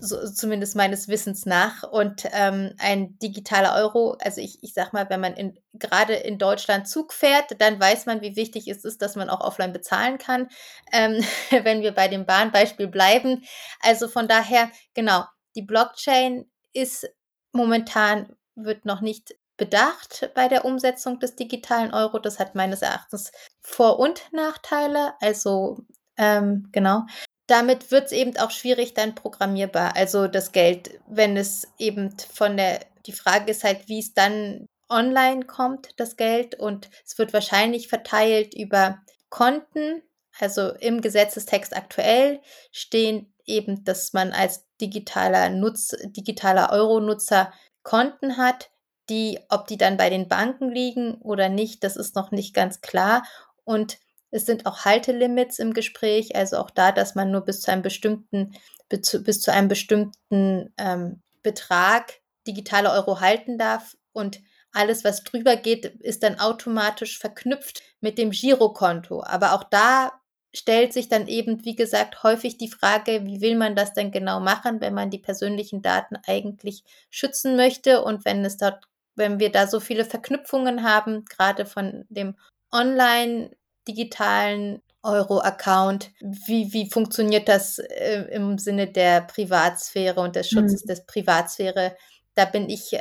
So, 0.00 0.26
zumindest 0.26 0.74
meines 0.74 1.08
Wissens 1.08 1.44
nach. 1.44 1.82
Und 1.82 2.26
ähm, 2.32 2.74
ein 2.78 3.18
digitaler 3.18 3.74
Euro, 3.74 4.16
also 4.20 4.40
ich, 4.40 4.62
ich 4.62 4.72
sag 4.72 4.94
mal, 4.94 5.10
wenn 5.10 5.20
man 5.20 5.34
in, 5.34 5.58
gerade 5.74 6.14
in 6.14 6.38
Deutschland 6.38 6.88
Zug 6.88 7.12
fährt, 7.12 7.60
dann 7.60 7.78
weiß 7.78 8.06
man, 8.06 8.22
wie 8.22 8.34
wichtig 8.34 8.68
es 8.68 8.84
ist, 8.84 9.02
dass 9.02 9.16
man 9.16 9.28
auch 9.28 9.40
offline 9.40 9.72
bezahlen 9.72 10.16
kann, 10.16 10.48
ähm, 10.92 11.22
wenn 11.50 11.82
wir 11.82 11.92
bei 11.92 12.08
dem 12.08 12.24
Bahnbeispiel 12.24 12.88
bleiben. 12.88 13.44
Also 13.80 14.08
von 14.08 14.28
daher, 14.28 14.70
genau, 14.94 15.24
die 15.54 15.62
Blockchain 15.62 16.50
ist 16.72 17.08
momentan, 17.52 18.36
wird 18.54 18.84
noch 18.84 19.00
nicht 19.00 19.34
bedacht 19.56 20.30
bei 20.34 20.48
der 20.48 20.64
Umsetzung 20.64 21.20
des 21.20 21.36
digitalen 21.36 21.94
Euro. 21.94 22.18
Das 22.18 22.38
hat 22.38 22.54
meines 22.54 22.82
Erachtens 22.82 23.32
Vor- 23.60 23.98
und 23.98 24.22
Nachteile. 24.32 25.14
Also 25.20 25.84
ähm, 26.16 26.68
genau. 26.72 27.02
Damit 27.46 27.90
wird 27.90 28.06
es 28.06 28.12
eben 28.12 28.36
auch 28.38 28.50
schwierig 28.50 28.94
dann 28.94 29.14
programmierbar. 29.14 29.94
Also 29.96 30.26
das 30.26 30.52
Geld, 30.52 31.00
wenn 31.06 31.36
es 31.36 31.68
eben 31.78 32.16
von 32.32 32.56
der, 32.56 32.80
die 33.06 33.12
Frage 33.12 33.50
ist 33.50 33.64
halt, 33.64 33.88
wie 33.88 33.98
es 33.98 34.14
dann 34.14 34.66
online 34.88 35.44
kommt, 35.44 35.90
das 35.98 36.16
Geld. 36.16 36.54
Und 36.54 36.88
es 37.04 37.18
wird 37.18 37.32
wahrscheinlich 37.32 37.88
verteilt 37.88 38.54
über 38.54 38.98
Konten. 39.28 40.02
Also 40.38 40.70
im 40.70 41.02
Gesetzestext 41.02 41.76
aktuell 41.76 42.40
stehen 42.70 43.31
eben, 43.46 43.84
dass 43.84 44.12
man 44.12 44.32
als 44.32 44.66
digitaler 44.80 45.50
Nutz, 45.50 45.94
digitaler 46.04 46.70
Euro-Nutzer 46.72 47.52
Konten 47.82 48.36
hat, 48.36 48.70
die, 49.08 49.40
ob 49.48 49.66
die 49.66 49.76
dann 49.76 49.96
bei 49.96 50.08
den 50.10 50.28
Banken 50.28 50.70
liegen 50.70 51.14
oder 51.16 51.48
nicht, 51.48 51.84
das 51.84 51.96
ist 51.96 52.14
noch 52.14 52.30
nicht 52.30 52.54
ganz 52.54 52.80
klar. 52.80 53.24
Und 53.64 53.98
es 54.30 54.46
sind 54.46 54.66
auch 54.66 54.84
Haltelimits 54.84 55.58
im 55.58 55.74
Gespräch, 55.74 56.34
also 56.36 56.58
auch 56.58 56.70
da, 56.70 56.92
dass 56.92 57.14
man 57.14 57.30
nur 57.30 57.42
bis 57.42 57.60
zu 57.60 57.70
einem 57.70 57.82
bestimmten, 57.82 58.54
bis 58.88 59.40
zu 59.40 59.52
einem 59.52 59.68
bestimmten 59.68 60.72
ähm, 60.78 61.22
Betrag 61.42 62.20
digitale 62.46 62.90
Euro 62.90 63.20
halten 63.20 63.58
darf 63.58 63.96
und 64.12 64.40
alles, 64.72 65.04
was 65.04 65.22
drüber 65.22 65.56
geht, 65.56 65.84
ist 65.84 66.22
dann 66.22 66.40
automatisch 66.40 67.18
verknüpft 67.18 67.82
mit 68.00 68.16
dem 68.16 68.30
Girokonto. 68.30 69.22
Aber 69.22 69.52
auch 69.52 69.64
da 69.64 70.12
stellt 70.54 70.92
sich 70.92 71.08
dann 71.08 71.26
eben, 71.28 71.64
wie 71.64 71.74
gesagt, 71.74 72.22
häufig 72.22 72.58
die 72.58 72.68
Frage, 72.70 73.24
wie 73.24 73.40
will 73.40 73.56
man 73.56 73.74
das 73.74 73.94
denn 73.94 74.10
genau 74.10 74.40
machen, 74.40 74.80
wenn 74.80 74.94
man 74.94 75.10
die 75.10 75.18
persönlichen 75.18 75.82
Daten 75.82 76.16
eigentlich 76.26 76.84
schützen 77.10 77.56
möchte 77.56 78.02
und 78.02 78.24
wenn 78.24 78.44
es 78.44 78.58
dort, 78.58 78.84
wenn 79.14 79.38
wir 79.38 79.50
da 79.50 79.66
so 79.66 79.80
viele 79.80 80.04
Verknüpfungen 80.04 80.82
haben, 80.82 81.24
gerade 81.24 81.64
von 81.64 82.04
dem 82.08 82.36
online 82.70 83.50
digitalen 83.88 84.82
Euro-Account, 85.02 86.10
wie, 86.20 86.72
wie 86.72 86.88
funktioniert 86.88 87.48
das 87.48 87.78
äh, 87.78 88.26
im 88.30 88.58
Sinne 88.58 88.86
der 88.86 89.22
Privatsphäre 89.22 90.20
und 90.20 90.36
des 90.36 90.48
Schutzes 90.48 90.84
mhm. 90.84 90.88
des 90.88 91.06
Privatsphäre? 91.06 91.96
Da 92.34 92.44
bin 92.44 92.68
ich 92.68 92.96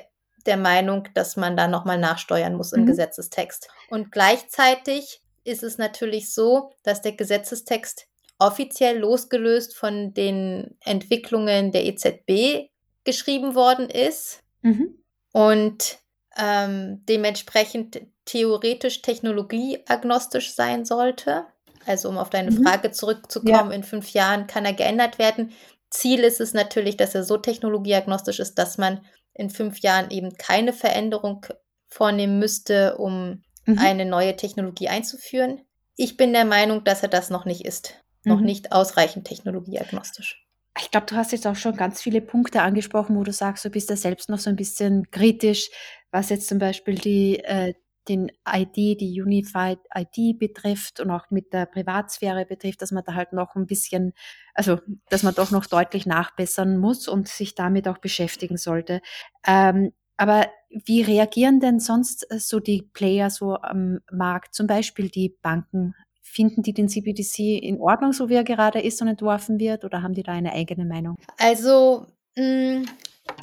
der 0.45 0.57
Meinung, 0.57 1.07
dass 1.13 1.37
man 1.37 1.55
da 1.55 1.67
nochmal 1.67 1.99
nachsteuern 1.99 2.55
muss 2.55 2.73
im 2.73 2.81
mhm. 2.81 2.87
Gesetzestext. 2.87 3.69
Und 3.89 4.11
gleichzeitig 4.11 5.21
ist 5.43 5.63
es 5.63 5.77
natürlich 5.77 6.33
so, 6.33 6.71
dass 6.83 7.01
der 7.01 7.13
Gesetzestext 7.13 8.07
offiziell 8.39 8.97
losgelöst 8.97 9.75
von 9.75 10.13
den 10.13 10.75
Entwicklungen 10.81 11.71
der 11.71 11.85
EZB 11.85 12.69
geschrieben 13.03 13.55
worden 13.55 13.89
ist 13.89 14.43
mhm. 14.61 14.97
und 15.31 15.99
ähm, 16.37 17.03
dementsprechend 17.07 18.01
theoretisch 18.25 19.01
technologieagnostisch 19.01 20.53
sein 20.53 20.85
sollte. 20.85 21.45
Also 21.85 22.09
um 22.09 22.17
auf 22.17 22.29
deine 22.29 22.51
mhm. 22.51 22.63
Frage 22.63 22.91
zurückzukommen, 22.91 23.71
ja. 23.71 23.75
in 23.75 23.83
fünf 23.83 24.11
Jahren 24.11 24.47
kann 24.47 24.65
er 24.65 24.73
geändert 24.73 25.19
werden. 25.19 25.51
Ziel 25.89 26.21
ist 26.21 26.39
es 26.39 26.53
natürlich, 26.53 26.97
dass 26.97 27.15
er 27.15 27.23
so 27.23 27.37
technologieagnostisch 27.37 28.39
ist, 28.39 28.55
dass 28.55 28.77
man 28.77 29.05
in 29.33 29.49
fünf 29.49 29.79
Jahren 29.79 30.09
eben 30.09 30.35
keine 30.37 30.73
Veränderung 30.73 31.45
vornehmen 31.87 32.39
müsste, 32.39 32.97
um 32.97 33.43
mhm. 33.65 33.77
eine 33.79 34.05
neue 34.05 34.35
Technologie 34.35 34.89
einzuführen. 34.89 35.61
ich 35.97 36.17
bin 36.17 36.33
der 36.33 36.45
Meinung, 36.45 36.83
dass 36.83 37.03
er 37.03 37.09
das 37.09 37.29
noch 37.29 37.45
nicht 37.45 37.65
ist. 37.65 38.03
Mhm. 38.23 38.33
Noch 38.33 38.39
nicht 38.39 38.71
ausreichend 38.71 39.25
technologieagnostisch. 39.27 40.45
Ich 40.79 40.89
glaube, 40.89 41.05
du 41.07 41.15
hast 41.15 41.31
jetzt 41.31 41.45
auch 41.47 41.55
schon 41.55 41.75
ganz 41.75 42.01
viele 42.01 42.21
Punkte 42.21 42.61
angesprochen, 42.61 43.15
wo 43.15 43.23
du 43.23 43.33
sagst, 43.33 43.65
du 43.65 43.69
bist 43.69 43.89
ja 43.89 43.97
selbst 43.97 44.29
noch 44.29 44.39
so 44.39 44.49
ein 44.49 44.55
bisschen 44.55 45.11
kritisch, 45.11 45.69
was 46.11 46.29
jetzt 46.29 46.47
zum 46.47 46.59
Beispiel 46.59 46.95
die, 46.95 47.39
äh, 47.39 47.73
den 48.07 48.31
ID, 48.47 48.99
die 48.99 49.21
Unified 49.21 49.79
ID 49.95 50.39
betrifft 50.39 50.99
und 50.99 51.11
auch 51.11 51.29
mit 51.29 51.53
der 51.53 51.65
Privatsphäre 51.65 52.45
betrifft, 52.45 52.81
dass 52.81 52.91
man 52.91 53.03
da 53.05 53.13
halt 53.13 53.33
noch 53.33 53.55
ein 53.55 53.67
bisschen, 53.67 54.13
also 54.53 54.79
dass 55.09 55.23
man 55.23 55.35
doch 55.35 55.51
noch 55.51 55.67
deutlich 55.67 56.05
nachbessern 56.05 56.77
muss 56.77 57.07
und 57.07 57.27
sich 57.27 57.53
damit 57.53 57.87
auch 57.87 57.99
beschäftigen 57.99 58.57
sollte. 58.57 59.01
Ähm, 59.45 59.91
aber 60.21 60.51
wie 60.69 61.01
reagieren 61.01 61.59
denn 61.59 61.79
sonst 61.79 62.29
äh, 62.29 62.37
so 62.37 62.59
die 62.59 62.83
Player 62.93 63.31
so 63.31 63.55
am 63.55 64.01
Markt, 64.11 64.53
zum 64.53 64.67
Beispiel 64.67 65.09
die 65.09 65.35
Banken? 65.41 65.95
Finden 66.21 66.61
die 66.61 66.73
den 66.73 66.89
CBDC 66.89 67.39
in 67.59 67.81
Ordnung, 67.81 68.13
so 68.13 68.29
wie 68.29 68.35
er 68.35 68.43
gerade 68.43 68.79
ist 68.79 69.01
und 69.01 69.07
entworfen 69.07 69.59
wird, 69.59 69.83
oder 69.83 70.03
haben 70.03 70.13
die 70.13 70.21
da 70.21 70.31
eine 70.31 70.53
eigene 70.53 70.85
Meinung? 70.85 71.17
Also 71.39 72.05
mh, 72.35 72.43
hm, 72.43 72.85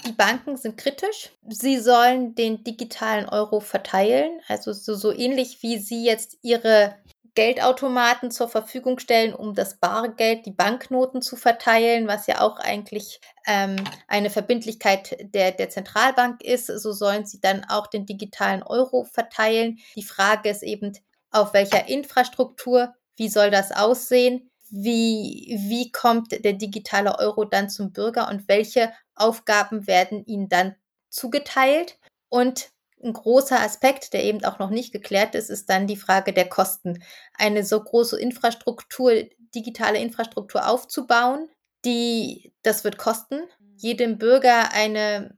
die 0.06 0.12
Banken 0.12 0.56
sind 0.56 0.76
kritisch. 0.76 1.30
Sie 1.48 1.78
sollen 1.78 2.36
den 2.36 2.62
digitalen 2.62 3.28
Euro 3.28 3.58
verteilen, 3.58 4.40
also 4.46 4.72
so, 4.72 4.94
so 4.94 5.12
ähnlich 5.12 5.62
wie 5.62 5.78
sie 5.78 6.04
jetzt 6.04 6.38
ihre 6.42 6.94
Geldautomaten 7.38 8.32
zur 8.32 8.48
Verfügung 8.48 8.98
stellen, 8.98 9.32
um 9.32 9.54
das 9.54 9.76
bare 9.76 10.12
Geld, 10.12 10.44
die 10.44 10.50
Banknoten 10.50 11.22
zu 11.22 11.36
verteilen, 11.36 12.08
was 12.08 12.26
ja 12.26 12.40
auch 12.40 12.58
eigentlich 12.58 13.20
ähm, 13.46 13.76
eine 14.08 14.28
Verbindlichkeit 14.28 15.16
der, 15.20 15.52
der 15.52 15.70
Zentralbank 15.70 16.42
ist. 16.42 16.66
So 16.66 16.90
sollen 16.90 17.26
sie 17.26 17.40
dann 17.40 17.64
auch 17.68 17.86
den 17.86 18.06
digitalen 18.06 18.64
Euro 18.64 19.04
verteilen. 19.04 19.78
Die 19.94 20.02
Frage 20.02 20.48
ist 20.48 20.64
eben, 20.64 20.98
auf 21.30 21.52
welcher 21.52 21.86
Infrastruktur, 21.86 22.92
wie 23.16 23.28
soll 23.28 23.52
das 23.52 23.70
aussehen? 23.70 24.50
Wie, 24.68 25.60
wie 25.68 25.92
kommt 25.92 26.32
der 26.44 26.54
digitale 26.54 27.20
Euro 27.20 27.44
dann 27.44 27.70
zum 27.70 27.92
Bürger 27.92 28.28
und 28.28 28.48
welche 28.48 28.92
Aufgaben 29.14 29.86
werden 29.86 30.24
ihnen 30.26 30.48
dann 30.48 30.74
zugeteilt? 31.08 32.00
Und 32.30 32.72
ein 33.02 33.12
großer 33.12 33.60
Aspekt, 33.60 34.12
der 34.12 34.24
eben 34.24 34.44
auch 34.44 34.58
noch 34.58 34.70
nicht 34.70 34.92
geklärt 34.92 35.34
ist, 35.34 35.50
ist 35.50 35.68
dann 35.70 35.86
die 35.86 35.96
Frage 35.96 36.32
der 36.32 36.48
Kosten. 36.48 37.02
Eine 37.34 37.64
so 37.64 37.80
große 37.80 38.18
Infrastruktur, 38.20 39.12
digitale 39.54 39.98
Infrastruktur 39.98 40.68
aufzubauen, 40.68 41.48
die, 41.84 42.52
das 42.62 42.84
wird 42.84 42.98
kosten. 42.98 43.40
Jedem 43.76 44.18
Bürger 44.18 44.72
eine 44.72 45.36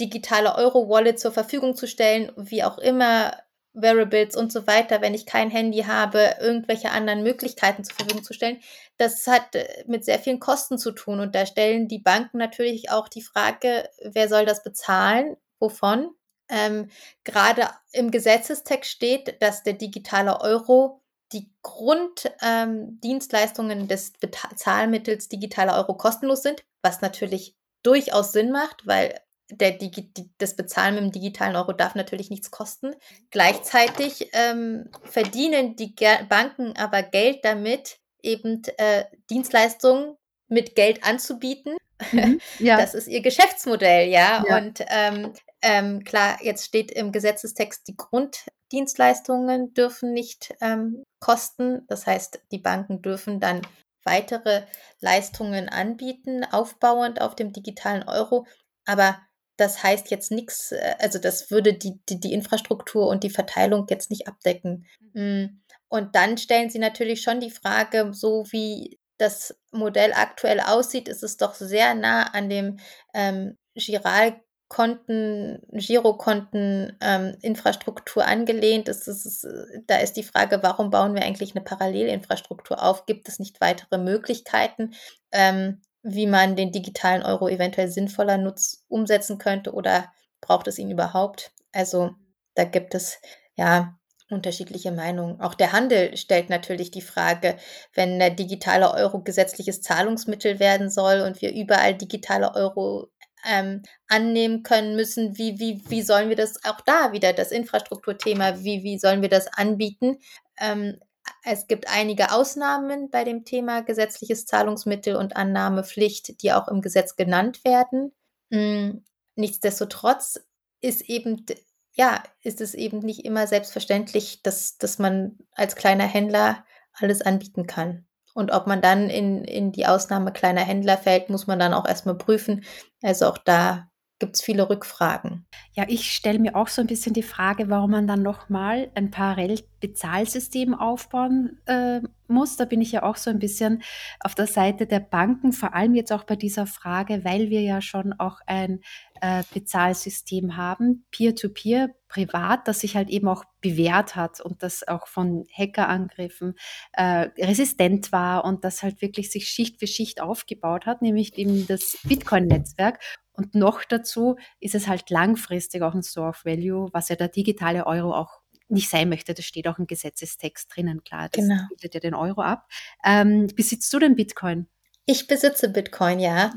digitale 0.00 0.56
Euro-Wallet 0.56 1.20
zur 1.20 1.32
Verfügung 1.32 1.76
zu 1.76 1.86
stellen, 1.86 2.32
wie 2.36 2.64
auch 2.64 2.78
immer, 2.78 3.32
Wearables 3.74 4.36
und 4.36 4.52
so 4.52 4.66
weiter, 4.66 5.00
wenn 5.00 5.14
ich 5.14 5.24
kein 5.24 5.50
Handy 5.50 5.84
habe, 5.84 6.36
irgendwelche 6.40 6.90
anderen 6.90 7.22
Möglichkeiten 7.22 7.84
zur 7.84 7.96
Verfügung 7.96 8.22
zu 8.22 8.34
stellen. 8.34 8.60
Das 8.98 9.26
hat 9.26 9.54
äh, 9.54 9.84
mit 9.86 10.04
sehr 10.04 10.18
vielen 10.18 10.40
Kosten 10.40 10.76
zu 10.76 10.92
tun. 10.92 11.20
Und 11.20 11.34
da 11.34 11.46
stellen 11.46 11.88
die 11.88 11.98
Banken 11.98 12.36
natürlich 12.36 12.90
auch 12.90 13.08
die 13.08 13.22
Frage, 13.22 13.88
wer 14.02 14.28
soll 14.28 14.44
das 14.44 14.62
bezahlen? 14.62 15.36
Wovon? 15.58 16.10
Ähm, 16.52 16.88
Gerade 17.24 17.68
im 17.92 18.12
Gesetzestext 18.12 18.90
steht, 18.90 19.42
dass 19.42 19.62
der 19.62 19.72
digitale 19.72 20.40
Euro 20.40 21.02
die 21.32 21.50
Grunddienstleistungen 21.62 23.80
ähm, 23.80 23.88
des 23.88 24.12
Bezahlmittels 24.20 25.28
digitaler 25.28 25.76
Euro 25.76 25.94
kostenlos 25.94 26.42
sind, 26.42 26.62
was 26.82 27.00
natürlich 27.00 27.56
durchaus 27.82 28.32
Sinn 28.32 28.52
macht, 28.52 28.86
weil 28.86 29.18
der 29.50 29.72
Digi 29.72 30.12
das 30.38 30.54
Bezahlen 30.56 30.94
mit 30.94 31.04
dem 31.04 31.12
digitalen 31.12 31.56
Euro 31.56 31.72
darf 31.72 31.94
natürlich 31.94 32.30
nichts 32.30 32.50
kosten. 32.50 32.94
Gleichzeitig 33.30 34.30
ähm, 34.32 34.88
verdienen 35.04 35.76
die 35.76 35.94
Ge 35.94 36.24
Banken 36.28 36.74
aber 36.76 37.02
Geld 37.02 37.44
damit, 37.44 37.98
eben 38.22 38.62
äh, 38.78 39.04
Dienstleistungen 39.30 40.16
mit 40.48 40.74
Geld 40.74 41.04
anzubieten. 41.04 41.76
Mhm, 42.12 42.40
ja. 42.58 42.76
Das 42.78 42.94
ist 42.94 43.08
ihr 43.08 43.22
Geschäftsmodell, 43.22 44.08
ja. 44.08 44.44
ja. 44.46 44.58
Und 44.58 44.84
ähm, 44.88 45.32
ähm, 45.62 46.04
klar, 46.04 46.38
jetzt 46.42 46.64
steht 46.64 46.90
im 46.90 47.12
Gesetzestext, 47.12 47.86
die 47.88 47.96
Grunddienstleistungen 47.96 49.72
dürfen 49.74 50.12
nicht 50.12 50.54
ähm, 50.60 51.04
kosten. 51.20 51.86
Das 51.88 52.06
heißt, 52.06 52.40
die 52.50 52.58
Banken 52.58 53.00
dürfen 53.00 53.40
dann 53.40 53.62
weitere 54.04 54.62
Leistungen 55.00 55.68
anbieten, 55.68 56.44
aufbauend 56.44 57.20
auf 57.20 57.36
dem 57.36 57.52
digitalen 57.52 58.02
Euro. 58.02 58.46
Aber 58.84 59.20
das 59.56 59.82
heißt 59.82 60.10
jetzt 60.10 60.32
nichts, 60.32 60.72
äh, 60.72 60.96
also 60.98 61.18
das 61.18 61.50
würde 61.50 61.74
die, 61.74 62.00
die, 62.08 62.18
die, 62.18 62.32
Infrastruktur 62.32 63.06
und 63.06 63.22
die 63.22 63.30
Verteilung 63.30 63.86
jetzt 63.88 64.10
nicht 64.10 64.26
abdecken. 64.26 64.86
Mm. 65.12 65.60
Und 65.88 66.16
dann 66.16 66.38
stellen 66.38 66.70
sie 66.70 66.78
natürlich 66.78 67.22
schon 67.22 67.38
die 67.38 67.50
Frage, 67.50 68.12
so 68.12 68.46
wie 68.50 68.98
das 69.18 69.54
Modell 69.70 70.12
aktuell 70.14 70.58
aussieht, 70.60 71.06
ist 71.06 71.22
es 71.22 71.36
doch 71.36 71.54
sehr 71.54 71.94
nah 71.94 72.24
an 72.32 72.48
dem 72.48 72.78
ähm, 73.14 73.56
Giral 73.74 74.40
Konten, 74.72 75.60
Girokonten, 75.70 76.96
ähm, 77.02 77.36
Infrastruktur 77.42 78.24
angelehnt. 78.24 78.88
Es 78.88 79.06
ist, 79.06 79.46
da 79.86 79.98
ist 79.98 80.16
die 80.16 80.22
Frage, 80.22 80.62
warum 80.62 80.88
bauen 80.88 81.14
wir 81.14 81.20
eigentlich 81.20 81.54
eine 81.54 81.62
Parallelinfrastruktur 81.62 82.82
auf? 82.82 83.04
Gibt 83.04 83.28
es 83.28 83.38
nicht 83.38 83.60
weitere 83.60 83.98
Möglichkeiten, 83.98 84.94
ähm, 85.30 85.82
wie 86.02 86.26
man 86.26 86.56
den 86.56 86.72
digitalen 86.72 87.22
Euro 87.22 87.50
eventuell 87.50 87.88
sinnvoller 87.88 88.38
nutz 88.38 88.86
umsetzen 88.88 89.36
könnte 89.36 89.74
oder 89.74 90.10
braucht 90.40 90.66
es 90.68 90.78
ihn 90.78 90.90
überhaupt? 90.90 91.52
Also 91.72 92.12
da 92.54 92.64
gibt 92.64 92.94
es 92.94 93.20
ja 93.56 93.98
unterschiedliche 94.30 94.90
Meinungen. 94.90 95.38
Auch 95.42 95.52
der 95.52 95.72
Handel 95.72 96.16
stellt 96.16 96.48
natürlich 96.48 96.90
die 96.90 97.02
Frage, 97.02 97.58
wenn 97.92 98.18
der 98.18 98.30
digitale 98.30 98.90
Euro 98.94 99.22
gesetzliches 99.22 99.82
Zahlungsmittel 99.82 100.60
werden 100.60 100.88
soll 100.88 101.20
und 101.20 101.42
wir 101.42 101.52
überall 101.52 101.94
digitale 101.94 102.54
Euro 102.54 103.10
ähm, 103.48 103.82
annehmen 104.08 104.62
können 104.62 104.96
müssen, 104.96 105.36
wie, 105.38 105.58
wie, 105.58 105.82
wie 105.88 106.02
sollen 106.02 106.28
wir 106.28 106.36
das 106.36 106.64
auch 106.64 106.80
da 106.80 107.12
wieder, 107.12 107.32
das 107.32 107.52
Infrastrukturthema, 107.52 108.62
wie, 108.62 108.82
wie 108.82 108.98
sollen 108.98 109.22
wir 109.22 109.28
das 109.28 109.46
anbieten? 109.48 110.18
Ähm, 110.58 110.98
es 111.44 111.66
gibt 111.66 111.88
einige 111.88 112.32
Ausnahmen 112.32 113.10
bei 113.10 113.24
dem 113.24 113.44
Thema 113.44 113.82
gesetzliches 113.82 114.46
Zahlungsmittel 114.46 115.16
und 115.16 115.36
Annahmepflicht, 115.36 116.42
die 116.42 116.52
auch 116.52 116.68
im 116.68 116.80
Gesetz 116.82 117.16
genannt 117.16 117.64
werden. 117.64 118.12
Hm, 118.50 119.04
nichtsdestotrotz 119.36 120.40
ist 120.80 121.02
eben, 121.02 121.46
ja, 121.92 122.22
ist 122.42 122.60
es 122.60 122.74
eben 122.74 122.98
nicht 122.98 123.24
immer 123.24 123.46
selbstverständlich, 123.46 124.42
dass, 124.42 124.78
dass 124.78 124.98
man 124.98 125.38
als 125.52 125.76
kleiner 125.76 126.06
Händler 126.06 126.64
alles 126.92 127.22
anbieten 127.22 127.66
kann. 127.66 128.06
Und 128.34 128.50
ob 128.52 128.66
man 128.66 128.80
dann 128.80 129.10
in, 129.10 129.44
in 129.44 129.72
die 129.72 129.86
Ausnahme 129.86 130.32
kleiner 130.32 130.62
Händler 130.62 130.96
fällt, 130.96 131.28
muss 131.28 131.46
man 131.46 131.58
dann 131.58 131.74
auch 131.74 131.86
erstmal 131.86 132.16
prüfen. 132.16 132.64
Also 133.02 133.26
auch 133.26 133.38
da 133.38 133.88
gibt 134.22 134.36
es 134.36 134.42
viele 134.42 134.70
Rückfragen. 134.70 135.46
Ja, 135.72 135.84
ich 135.88 136.12
stelle 136.12 136.38
mir 136.38 136.54
auch 136.54 136.68
so 136.68 136.80
ein 136.80 136.86
bisschen 136.86 137.12
die 137.12 137.24
Frage, 137.24 137.68
warum 137.70 137.90
man 137.90 138.06
dann 138.06 138.22
nochmal 138.22 138.88
ein 138.94 139.10
Parallelbezahlsystem 139.10 140.74
aufbauen 140.74 141.58
äh, 141.66 142.00
muss. 142.28 142.56
Da 142.56 142.64
bin 142.64 142.80
ich 142.80 142.92
ja 142.92 143.02
auch 143.02 143.16
so 143.16 143.30
ein 143.30 143.40
bisschen 143.40 143.82
auf 144.20 144.36
der 144.36 144.46
Seite 144.46 144.86
der 144.86 145.00
Banken, 145.00 145.52
vor 145.52 145.74
allem 145.74 145.96
jetzt 145.96 146.12
auch 146.12 146.22
bei 146.22 146.36
dieser 146.36 146.68
Frage, 146.68 147.24
weil 147.24 147.50
wir 147.50 147.62
ja 147.62 147.80
schon 147.80 148.12
auch 148.12 148.38
ein 148.46 148.80
äh, 149.22 149.44
Bezahlsystem 149.54 150.56
haben, 150.56 151.06
Peer-to-Peer, 151.12 151.86
-Peer, 151.86 151.94
privat, 152.08 152.66
das 152.66 152.80
sich 152.80 152.96
halt 152.96 153.08
eben 153.08 153.28
auch 153.28 153.44
bewährt 153.60 154.16
hat 154.16 154.40
und 154.40 154.64
das 154.64 154.86
auch 154.86 155.06
von 155.06 155.44
Hackerangriffen 155.56 156.56
äh, 156.92 157.30
resistent 157.38 158.10
war 158.10 158.44
und 158.44 158.64
das 158.64 158.82
halt 158.82 159.00
wirklich 159.00 159.30
sich 159.30 159.46
Schicht 159.48 159.78
für 159.78 159.86
Schicht 159.86 160.20
aufgebaut 160.20 160.86
hat, 160.86 161.02
nämlich 161.02 161.38
eben 161.38 161.68
das 161.68 161.98
Bitcoin-Netzwerk. 162.02 162.98
Und 163.32 163.54
noch 163.54 163.84
dazu 163.84 164.36
ist 164.58 164.74
es 164.74 164.88
halt 164.88 165.08
langfristig 165.08 165.82
auch 165.82 165.94
ein 165.94 166.02
Store 166.02 166.30
of 166.30 166.44
Value, 166.44 166.88
was 166.92 167.08
ja 167.08 167.14
der 167.14 167.28
digitale 167.28 167.86
Euro 167.86 168.14
auch 168.14 168.40
nicht 168.68 168.90
sein 168.90 169.08
möchte. 169.08 169.34
Das 169.34 169.44
steht 169.44 169.68
auch 169.68 169.78
im 169.78 169.86
Gesetzestext 169.86 170.74
drinnen, 170.74 171.04
klar. 171.04 171.28
Das 171.30 171.44
genau. 171.44 171.62
bildet 171.68 171.94
ja 171.94 172.00
den 172.00 172.14
Euro 172.14 172.42
ab. 172.42 172.66
Ähm, 173.04 173.46
besitzt 173.54 173.92
du 173.94 174.00
den 174.00 174.16
Bitcoin? 174.16 174.66
Ich 175.06 175.28
besitze 175.28 175.68
Bitcoin, 175.68 176.18
ja. 176.18 176.52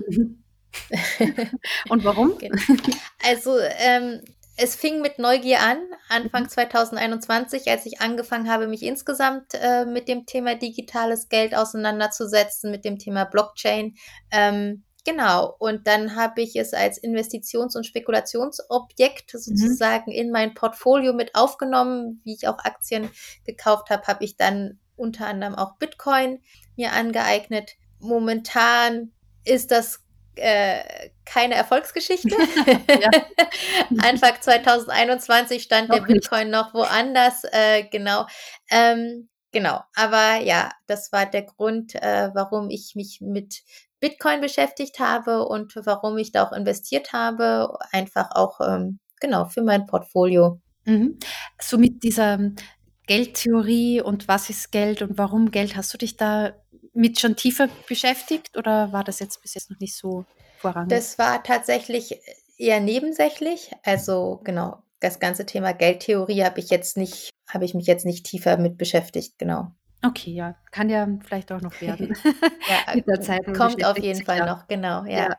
Und 1.90 2.04
warum? 2.04 2.38
Genau. 2.38 2.62
Also 3.24 3.58
ähm, 3.60 4.22
es 4.58 4.76
fing 4.76 5.02
mit 5.02 5.20
Neugier 5.20 5.60
an, 5.62 5.80
Anfang 6.10 6.48
2021, 6.48 7.66
mhm. 7.66 7.72
als 7.72 7.86
ich 7.86 8.02
angefangen 8.02 8.50
habe, 8.50 8.68
mich 8.68 8.84
insgesamt 8.84 9.54
äh, 9.54 9.86
mit 9.86 10.08
dem 10.08 10.26
Thema 10.26 10.56
digitales 10.56 11.30
Geld 11.30 11.56
auseinanderzusetzen, 11.56 12.72
mit 12.72 12.86
dem 12.86 13.00
Thema 13.00 13.26
Blockchain. 13.26 13.96
Ähm, 14.32 14.84
Genau, 15.08 15.56
und 15.60 15.86
dann 15.86 16.16
habe 16.16 16.42
ich 16.42 16.56
es 16.56 16.74
als 16.74 17.02
Investitions- 17.02 17.78
und 17.78 17.86
Spekulationsobjekt 17.86 19.36
mhm. 19.36 19.38
sozusagen 19.38 20.12
mhm. 20.12 20.18
in 20.18 20.32
mein 20.32 20.56
Portfolio 20.56 21.14
mit 21.14 21.36
aufgenommen. 21.36 22.22
Wie 22.24 22.34
ich 22.34 22.48
auch 22.48 22.58
Aktien 22.58 23.12
gekauft 23.46 23.92
habe, 23.92 24.08
habe 24.08 24.26
ich 24.26 24.36
dann 24.36 24.80
unter 24.96 25.28
anderem 25.28 25.54
auch 25.54 25.78
Bitcoin 25.78 26.42
mir 26.76 26.94
angeeignet. 26.94 27.74
Momentan 28.00 29.12
ist 29.44 29.70
das 29.70 30.05
äh, 30.36 31.10
keine 31.26 31.56
Erfolgsgeschichte. 31.56 32.30
Anfang 34.00 34.34
2021 34.40 35.64
stand 35.64 35.90
noch 35.90 35.98
der 35.98 36.14
Bitcoin 36.14 36.50
nicht. 36.50 36.52
noch 36.52 36.74
woanders. 36.74 37.44
Äh, 37.52 37.84
genau. 37.90 38.26
Ähm, 38.70 39.30
genau. 39.52 39.82
Aber 39.96 40.38
ja, 40.42 40.72
das 40.88 41.12
war 41.12 41.26
der 41.26 41.44
Grund, 41.44 41.96
äh, 41.96 42.30
warum 42.34 42.70
ich 42.70 42.94
mich 42.96 43.20
mit 43.22 43.64
Bitcoin 44.00 44.42
beschäftigt 44.42 45.00
habe 45.00 45.48
und 45.48 45.74
warum 45.86 46.18
ich 46.18 46.32
da 46.32 46.44
auch 46.44 46.52
investiert 46.52 47.14
habe. 47.14 47.78
Einfach 47.92 48.30
auch, 48.32 48.60
ähm, 48.62 49.00
genau, 49.20 49.46
für 49.46 49.62
mein 49.62 49.86
Portfolio. 49.86 50.62
Mhm. 50.86 51.18
So 51.60 51.78
mit 51.78 52.04
dieser 52.04 52.52
Geldtheorie 53.08 54.02
und 54.02 54.28
was 54.28 54.50
ist 54.50 54.72
Geld 54.72 55.02
und 55.02 55.18
warum 55.18 55.52
Geld, 55.52 55.76
hast 55.76 55.94
du 55.94 55.98
dich 55.98 56.18
da 56.18 56.54
mit 56.96 57.20
schon 57.20 57.36
tiefer 57.36 57.70
beschäftigt 57.88 58.58
oder 58.58 58.92
war 58.92 59.04
das 59.04 59.20
jetzt 59.20 59.42
bis 59.42 59.54
jetzt 59.54 59.70
noch 59.70 59.80
nicht 59.80 59.96
so 59.96 60.26
vorrangig? 60.58 60.90
Das 60.90 61.18
war 61.18 61.44
tatsächlich 61.44 62.20
eher 62.58 62.80
nebensächlich. 62.80 63.72
Also 63.84 64.42
genau, 64.44 64.82
das 65.00 65.20
ganze 65.20 65.46
Thema 65.46 65.74
Geldtheorie 65.74 66.44
habe 66.44 66.60
ich 66.60 66.70
jetzt 66.70 66.98
nicht, 66.98 67.30
habe 67.48 67.66
ich 67.66 67.74
mich 67.74 67.86
jetzt 67.86 68.06
nicht 68.06 68.26
tiefer 68.26 68.58
mit 68.58 68.78
beschäftigt, 68.78 69.38
genau. 69.38 69.72
Okay, 70.06 70.32
ja, 70.32 70.56
kann 70.72 70.90
ja 70.90 71.08
vielleicht 71.26 71.52
auch 71.52 71.62
noch 71.62 71.80
werden. 71.82 72.16
ja, 72.70 72.94
mit 72.96 73.08
der 73.08 73.22
Zeit. 73.22 73.54
Kommt 73.54 73.84
auf 73.86 73.98
jeden 73.98 74.24
Fall 74.24 74.46
noch, 74.46 74.68
genau, 74.68 75.04
ja. 75.06 75.30
ja. 75.30 75.38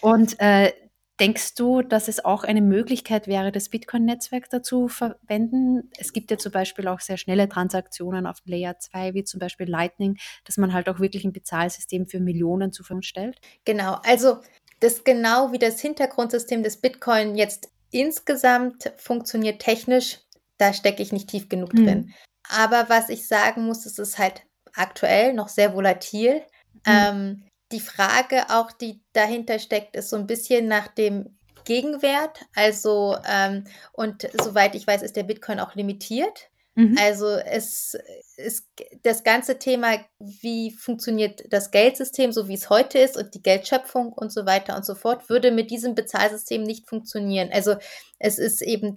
Und 0.00 0.38
äh, 0.40 0.72
Denkst 1.20 1.56
du, 1.56 1.82
dass 1.82 2.06
es 2.06 2.24
auch 2.24 2.44
eine 2.44 2.60
Möglichkeit 2.60 3.26
wäre, 3.26 3.50
das 3.50 3.70
Bitcoin-Netzwerk 3.70 4.48
dazu 4.50 4.86
verwenden? 4.86 5.90
Es 5.98 6.12
gibt 6.12 6.30
ja 6.30 6.38
zum 6.38 6.52
Beispiel 6.52 6.86
auch 6.86 7.00
sehr 7.00 7.16
schnelle 7.16 7.48
Transaktionen 7.48 8.26
auf 8.26 8.38
Layer 8.44 8.78
2, 8.78 9.14
wie 9.14 9.24
zum 9.24 9.40
Beispiel 9.40 9.68
Lightning, 9.68 10.16
dass 10.44 10.58
man 10.58 10.72
halt 10.72 10.88
auch 10.88 11.00
wirklich 11.00 11.24
ein 11.24 11.32
Bezahlsystem 11.32 12.06
für 12.06 12.20
Millionen 12.20 12.72
zur 12.72 12.84
Verfügung 12.84 13.02
stellt. 13.02 13.40
Genau, 13.64 13.98
also 14.04 14.38
das 14.80 15.02
genau 15.02 15.50
wie 15.50 15.58
das 15.58 15.80
Hintergrundsystem 15.80 16.62
des 16.62 16.76
Bitcoin 16.76 17.34
jetzt 17.34 17.68
insgesamt 17.90 18.92
funktioniert 18.96 19.60
technisch, 19.60 20.18
da 20.56 20.72
stecke 20.72 21.02
ich 21.02 21.12
nicht 21.12 21.28
tief 21.28 21.48
genug 21.48 21.74
mhm. 21.74 21.84
drin. 21.84 22.14
Aber 22.48 22.88
was 22.88 23.08
ich 23.08 23.26
sagen 23.26 23.64
muss, 23.64 23.86
es 23.86 23.98
ist 23.98 24.18
halt 24.18 24.42
aktuell 24.74 25.32
noch 25.32 25.48
sehr 25.48 25.74
volatil. 25.74 26.42
Mhm. 26.74 26.80
Ähm, 26.86 27.47
die 27.72 27.80
Frage 27.80 28.50
auch, 28.50 28.72
die 28.72 29.02
dahinter 29.12 29.58
steckt, 29.58 29.96
ist 29.96 30.10
so 30.10 30.16
ein 30.16 30.26
bisschen 30.26 30.68
nach 30.68 30.88
dem 30.88 31.38
Gegenwert. 31.64 32.40
Also, 32.54 33.16
ähm, 33.28 33.64
und 33.92 34.28
soweit 34.42 34.74
ich 34.74 34.86
weiß, 34.86 35.02
ist 35.02 35.16
der 35.16 35.24
Bitcoin 35.24 35.60
auch 35.60 35.74
limitiert. 35.74 36.50
Mhm. 36.78 36.96
Also 36.96 37.26
es 37.26 37.98
ist 38.36 38.68
das 39.02 39.24
ganze 39.24 39.58
Thema, 39.58 39.98
wie 40.20 40.70
funktioniert 40.70 41.42
das 41.52 41.72
Geldsystem, 41.72 42.30
so 42.30 42.46
wie 42.46 42.54
es 42.54 42.70
heute 42.70 43.00
ist 43.00 43.16
und 43.16 43.34
die 43.34 43.42
Geldschöpfung 43.42 44.12
und 44.12 44.32
so 44.32 44.46
weiter 44.46 44.76
und 44.76 44.86
so 44.86 44.94
fort, 44.94 45.28
würde 45.28 45.50
mit 45.50 45.72
diesem 45.72 45.96
Bezahlsystem 45.96 46.62
nicht 46.62 46.88
funktionieren. 46.88 47.50
Also 47.52 47.74
es 48.20 48.38
ist 48.38 48.62
eben 48.62 48.96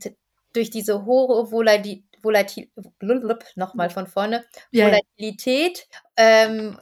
durch 0.53 0.69
diese 0.69 1.05
hohe 1.05 1.51
Volatilität, 1.51 2.05
Volatil, 2.23 2.69
nochmal 3.55 3.89
von 3.89 4.05
vorne, 4.05 4.45
Volatilität 4.71 5.87
ähm, 6.17 6.77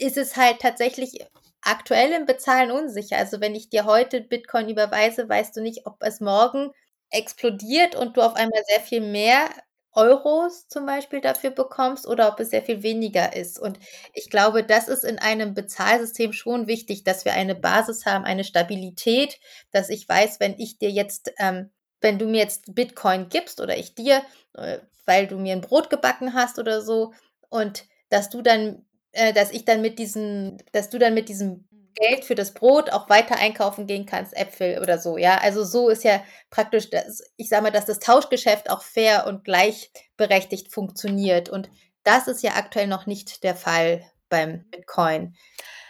ist 0.00 0.16
es 0.16 0.36
halt 0.36 0.60
tatsächlich 0.60 1.26
aktuell 1.62 2.12
im 2.12 2.26
Bezahlen 2.26 2.70
unsicher. 2.70 3.18
Also 3.18 3.40
wenn 3.40 3.54
ich 3.54 3.68
dir 3.70 3.84
heute 3.84 4.20
Bitcoin 4.22 4.68
überweise, 4.68 5.28
weißt 5.28 5.56
du 5.56 5.60
nicht, 5.62 5.86
ob 5.86 5.96
es 6.02 6.20
morgen 6.20 6.70
explodiert 7.10 7.94
und 7.96 8.16
du 8.16 8.22
auf 8.22 8.34
einmal 8.34 8.62
sehr 8.68 8.80
viel 8.80 9.00
mehr 9.00 9.48
Euros 9.92 10.68
zum 10.68 10.86
Beispiel 10.86 11.20
dafür 11.20 11.50
bekommst 11.50 12.06
oder 12.06 12.28
ob 12.28 12.38
es 12.40 12.50
sehr 12.50 12.62
viel 12.62 12.82
weniger 12.84 13.34
ist. 13.36 13.58
Und 13.58 13.78
ich 14.14 14.30
glaube, 14.30 14.62
das 14.62 14.88
ist 14.88 15.04
in 15.04 15.18
einem 15.18 15.52
Bezahlsystem 15.54 16.32
schon 16.32 16.68
wichtig, 16.68 17.02
dass 17.04 17.24
wir 17.24 17.32
eine 17.34 17.56
Basis 17.56 18.06
haben, 18.06 18.24
eine 18.24 18.44
Stabilität, 18.44 19.38
dass 19.72 19.88
ich 19.90 20.08
weiß, 20.08 20.38
wenn 20.40 20.58
ich 20.58 20.78
dir 20.78 20.90
jetzt, 20.90 21.32
ähm, 21.38 21.70
wenn 22.00 22.18
du 22.18 22.26
mir 22.26 22.38
jetzt 22.38 22.74
Bitcoin 22.74 23.28
gibst 23.28 23.60
oder 23.60 23.76
ich 23.76 23.94
dir, 23.96 24.22
äh, 24.54 24.78
weil 25.06 25.26
du 25.26 25.36
mir 25.38 25.52
ein 25.54 25.60
Brot 25.60 25.90
gebacken 25.90 26.34
hast 26.34 26.58
oder 26.60 26.82
so, 26.82 27.12
und 27.48 27.84
dass 28.10 28.30
du 28.30 28.42
dann 28.42 28.86
äh, 29.12 29.32
dass 29.32 29.50
ich 29.50 29.64
dann 29.64 29.80
mit 29.80 29.98
diesem, 29.98 30.58
dass 30.72 30.90
du 30.90 30.98
dann 30.98 31.14
mit 31.14 31.28
diesem 31.28 31.66
Geld 31.94 32.24
für 32.24 32.34
das 32.34 32.54
Brot 32.54 32.90
auch 32.90 33.08
weiter 33.08 33.36
einkaufen 33.36 33.86
gehen 33.86 34.06
kannst, 34.06 34.36
Äpfel 34.36 34.80
oder 34.80 34.98
so, 34.98 35.18
ja. 35.18 35.38
Also 35.38 35.64
so 35.64 35.88
ist 35.88 36.04
ja 36.04 36.22
praktisch, 36.50 36.90
das, 36.90 37.22
ich 37.36 37.48
sage 37.48 37.62
mal, 37.62 37.70
dass 37.70 37.86
das 37.86 37.98
Tauschgeschäft 37.98 38.70
auch 38.70 38.82
fair 38.82 39.26
und 39.26 39.44
gleichberechtigt 39.44 40.72
funktioniert. 40.72 41.48
Und 41.48 41.68
das 42.04 42.28
ist 42.28 42.42
ja 42.42 42.52
aktuell 42.54 42.86
noch 42.86 43.06
nicht 43.06 43.42
der 43.44 43.54
Fall 43.54 44.04
beim 44.28 44.64
Bitcoin. 44.70 45.34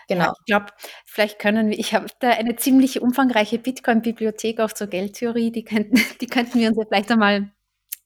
Genau. 0.09 0.25
Ja, 0.25 0.33
ich 0.41 0.45
glaube, 0.47 0.67
vielleicht 1.05 1.39
können 1.39 1.71
wir, 1.71 1.79
ich 1.79 1.95
habe 1.95 2.07
da 2.19 2.31
eine 2.31 2.57
ziemlich 2.57 3.01
umfangreiche 3.01 3.59
Bitcoin-Bibliothek 3.59 4.59
auch 4.59 4.73
zur 4.73 4.89
Geldtheorie, 4.89 5.53
die 5.53 5.63
könnten, 5.65 5.95
die 6.21 6.27
könnten 6.27 6.59
wir 6.59 6.69
uns 6.69 6.79
ja 6.79 6.85
vielleicht 6.89 7.13
einmal 7.13 7.53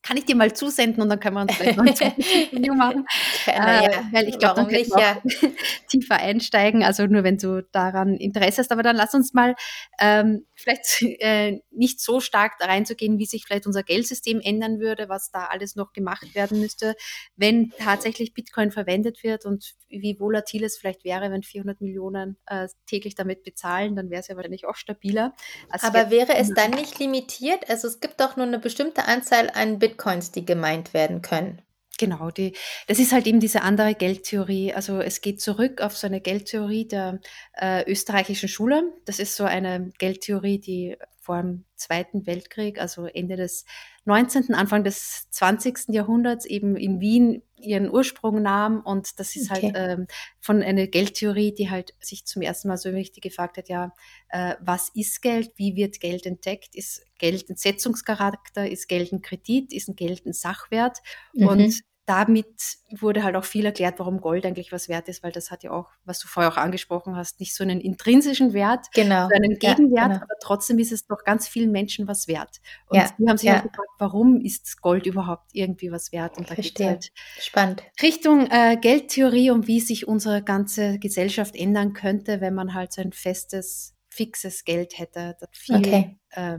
kann 0.05 0.17
ich 0.17 0.27
dir 0.27 0.37
mal 0.37 0.53
zusenden 0.53 1.03
und 1.03 1.09
dann 1.09 1.19
können 1.19 1.37
wir 1.37 1.43
uns 1.43 1.55
vielleicht 1.55 1.79
noch 1.79 1.87
ein 1.87 2.15
Video 2.53 2.75
machen. 2.75 3.07
Äh, 3.47 3.85
ja. 3.85 3.91
Weil 4.13 4.29
ich 4.29 4.39
glaube, 4.39 4.57
dann 4.57 4.69
können 4.69 4.87
wir 4.87 5.01
ja. 5.01 5.17
tiefer 5.89 6.17
einsteigen, 6.17 6.85
also 6.85 7.07
nur 7.07 7.25
wenn 7.25 7.39
du 7.39 7.63
daran 7.73 8.17
Interesse 8.17 8.61
hast. 8.61 8.71
Aber 8.71 8.83
dann 8.83 8.97
lass 8.97 9.15
uns 9.15 9.33
mal 9.33 9.55
ähm, 9.99 10.45
vielleicht 10.65 11.03
äh, 11.21 11.61
nicht 11.71 12.01
so 12.01 12.21
stark 12.21 12.53
da 12.59 12.67
reinzugehen, 12.67 13.19
wie 13.19 13.27
sich 13.27 13.45
vielleicht 13.47 13.67
unser 13.67 13.83
Geldsystem 13.83 14.41
ändern 14.41 14.81
würde, 14.81 15.09
was 15.09 15.31
da 15.31 15.47
alles 15.47 15.77
noch 15.77 15.93
gemacht 15.93 16.35
werden 16.35 16.61
müsste, 16.61 16.95
wenn 17.37 17.73
tatsächlich 17.79 18.35
Bitcoin 18.35 18.71
verwendet 18.71 19.23
wird 19.23 19.47
und 19.47 19.75
wie 19.89 20.19
volatil 20.19 20.65
es 20.65 20.77
vielleicht 20.77 21.05
wäre, 21.05 21.31
wenn 21.31 21.43
400 21.43 21.81
Millionen 21.81 22.37
äh, 22.47 22.69
täglich 22.87 23.15
damit 23.15 23.43
bezahlen, 23.43 23.97
dann 23.97 24.11
wäre 24.11 24.21
es 24.21 24.29
ja 24.29 24.37
wahrscheinlich 24.37 24.67
auch 24.67 24.77
stabiler. 24.77 25.35
Aber 25.71 26.11
wäre 26.11 26.35
es 26.35 26.51
dann 26.51 26.73
nicht 26.73 26.99
limitiert? 26.99 27.71
Also 27.71 27.89
es 27.89 28.01
gibt 28.01 28.21
doch 28.21 28.37
nur 28.37 28.47
eine 28.47 28.59
bestimmte 28.59 29.05
Anzahl 29.05 29.51
an 29.51 29.79
Bitcoin 29.79 29.95
Bitcoins, 29.95 30.33
die 30.33 30.45
gemeint 30.45 30.93
werden 30.93 31.23
können. 31.23 31.63
Genau, 31.99 32.31
die, 32.31 32.55
das 32.89 32.99
ist 32.99 33.13
halt 33.13 33.27
eben 33.27 33.41
diese 33.41 33.63
andere 33.63 33.95
Geldtheorie. 33.95 34.75
Also 34.75 35.01
es 35.01 35.21
geht 35.21 35.41
zurück 35.41 35.81
auf 35.81 35.97
so 35.97 36.07
eine 36.07 36.21
Geldtheorie 36.21 36.89
der 36.89 37.21
äh, 37.55 37.89
österreichischen 37.91 38.49
Schule. 38.49 38.93
Das 39.05 39.19
ist 39.19 39.37
so 39.37 39.45
eine 39.45 39.93
Geldtheorie, 39.99 40.59
die 40.59 40.97
vor 41.25 41.41
dem 41.41 41.65
Zweiten 41.75 42.27
Weltkrieg, 42.27 42.79
also 42.79 43.07
Ende 43.07 43.37
des 43.37 43.65
19., 44.05 44.53
Anfang 44.55 44.85
des 44.85 45.29
20. 45.31 45.89
Jahrhunderts 45.89 46.45
eben 46.45 46.77
in 46.77 47.01
Wien 47.01 47.43
ihren 47.57 47.91
Ursprung 47.91 48.43
nahm. 48.43 48.81
Und 48.81 49.19
das 49.19 49.35
ist 49.35 49.51
halt, 49.51 49.65
okay. 49.65 49.73
halt 49.75 49.99
ähm, 49.99 50.07
von 50.41 50.63
einer 50.63 50.87
Geldtheorie, 50.87 51.55
die 51.55 51.71
halt 51.71 51.95
sich 52.01 52.27
zum 52.27 52.43
ersten 52.43 52.69
Mal 52.69 52.77
so 52.77 52.91
richtig 52.91 53.23
gefragt 53.23 53.57
hat, 53.57 53.69
ja, 53.71 53.95
äh, 54.29 54.55
was 54.61 54.91
ist 54.95 55.23
Geld? 55.23 55.53
Wie 55.57 55.75
wird 55.77 55.99
Geld 56.01 56.27
entdeckt? 56.27 56.75
Ist 56.77 57.03
Geld 57.19 57.49
ein 57.49 57.57
Setzungscharakter? 57.57 58.69
Ist 58.69 58.89
Geld 58.89 59.13
ein 59.13 59.23
Kredit? 59.23 59.73
Ist 59.73 59.89
ein 59.89 59.97
Geld 59.97 60.27
ein 60.27 60.35
Sachwert? 60.35 60.99
Mhm. 61.33 61.49
Und 61.49 61.81
damit 62.07 62.77
wurde 62.91 63.25
halt 63.25 63.35
auch 63.35 63.45
viel 63.45 63.65
erklärt, 63.65 63.99
warum 63.99 64.21
Gold 64.21 64.45
eigentlich 64.45 64.73
was 64.73 64.89
wert 64.89 65.09
ist, 65.09 65.23
weil 65.23 65.33
das 65.33 65.51
hat 65.51 65.63
ja 65.63 65.71
auch, 65.71 65.89
was 66.05 66.19
du 66.19 66.29
vorher 66.29 66.53
auch 66.53 66.59
angesprochen 66.59 67.17
hast, 67.17 67.41
nicht 67.41 67.55
so 67.55 67.65
einen 67.65 67.81
intrinsischen 67.81 68.53
Wert, 68.53 68.87
genau. 68.93 69.29
so 69.29 69.35
einen 69.35 69.59
Gegenwert, 69.59 69.97
ja, 69.97 70.07
genau. 70.09 70.17
aber 70.23 70.35
trotzdem 70.41 70.79
ist 70.79 70.93
es 70.93 71.07
doch 71.07 71.25
ganz 71.25 71.49
vielen 71.49 71.73
Menschen 71.73 72.07
was 72.07 72.29
wert. 72.29 72.61
Und 72.89 72.99
ja, 72.99 73.09
die 73.19 73.29
haben 73.29 73.39
sich 73.39 73.47
ja. 73.47 73.55
halt 73.55 73.65
gefragt, 73.65 73.89
warum 73.99 74.41
ist 74.41 74.83
Gold 74.83 75.07
überhaupt 75.07 75.51
irgendwie 75.53 75.91
was 75.91 76.13
wert? 76.13 76.37
Und 76.37 76.51
da 76.51 76.55
geht 76.55 76.79
halt 76.79 77.11
Spannend. 77.41 77.83
Richtung 78.03 78.49
äh, 78.51 78.77
Geldtheorie 78.79 79.51
und 79.51 79.67
wie 79.67 79.81
sich 79.81 80.07
unsere 80.07 80.43
ganze 80.43 80.99
Gesellschaft 80.99 81.57
ändern 81.57 81.95
könnte, 81.95 82.41
wenn 82.43 82.55
man 82.55 82.75
halt 82.75 82.93
so 82.93 83.01
ein 83.01 83.13
festes, 83.13 83.95
fixes 84.11 84.65
Geld 84.65 84.99
hätte, 84.99 85.37
das 85.41 85.49
viel 85.53 85.77
okay. 85.77 86.19
äh, 86.31 86.59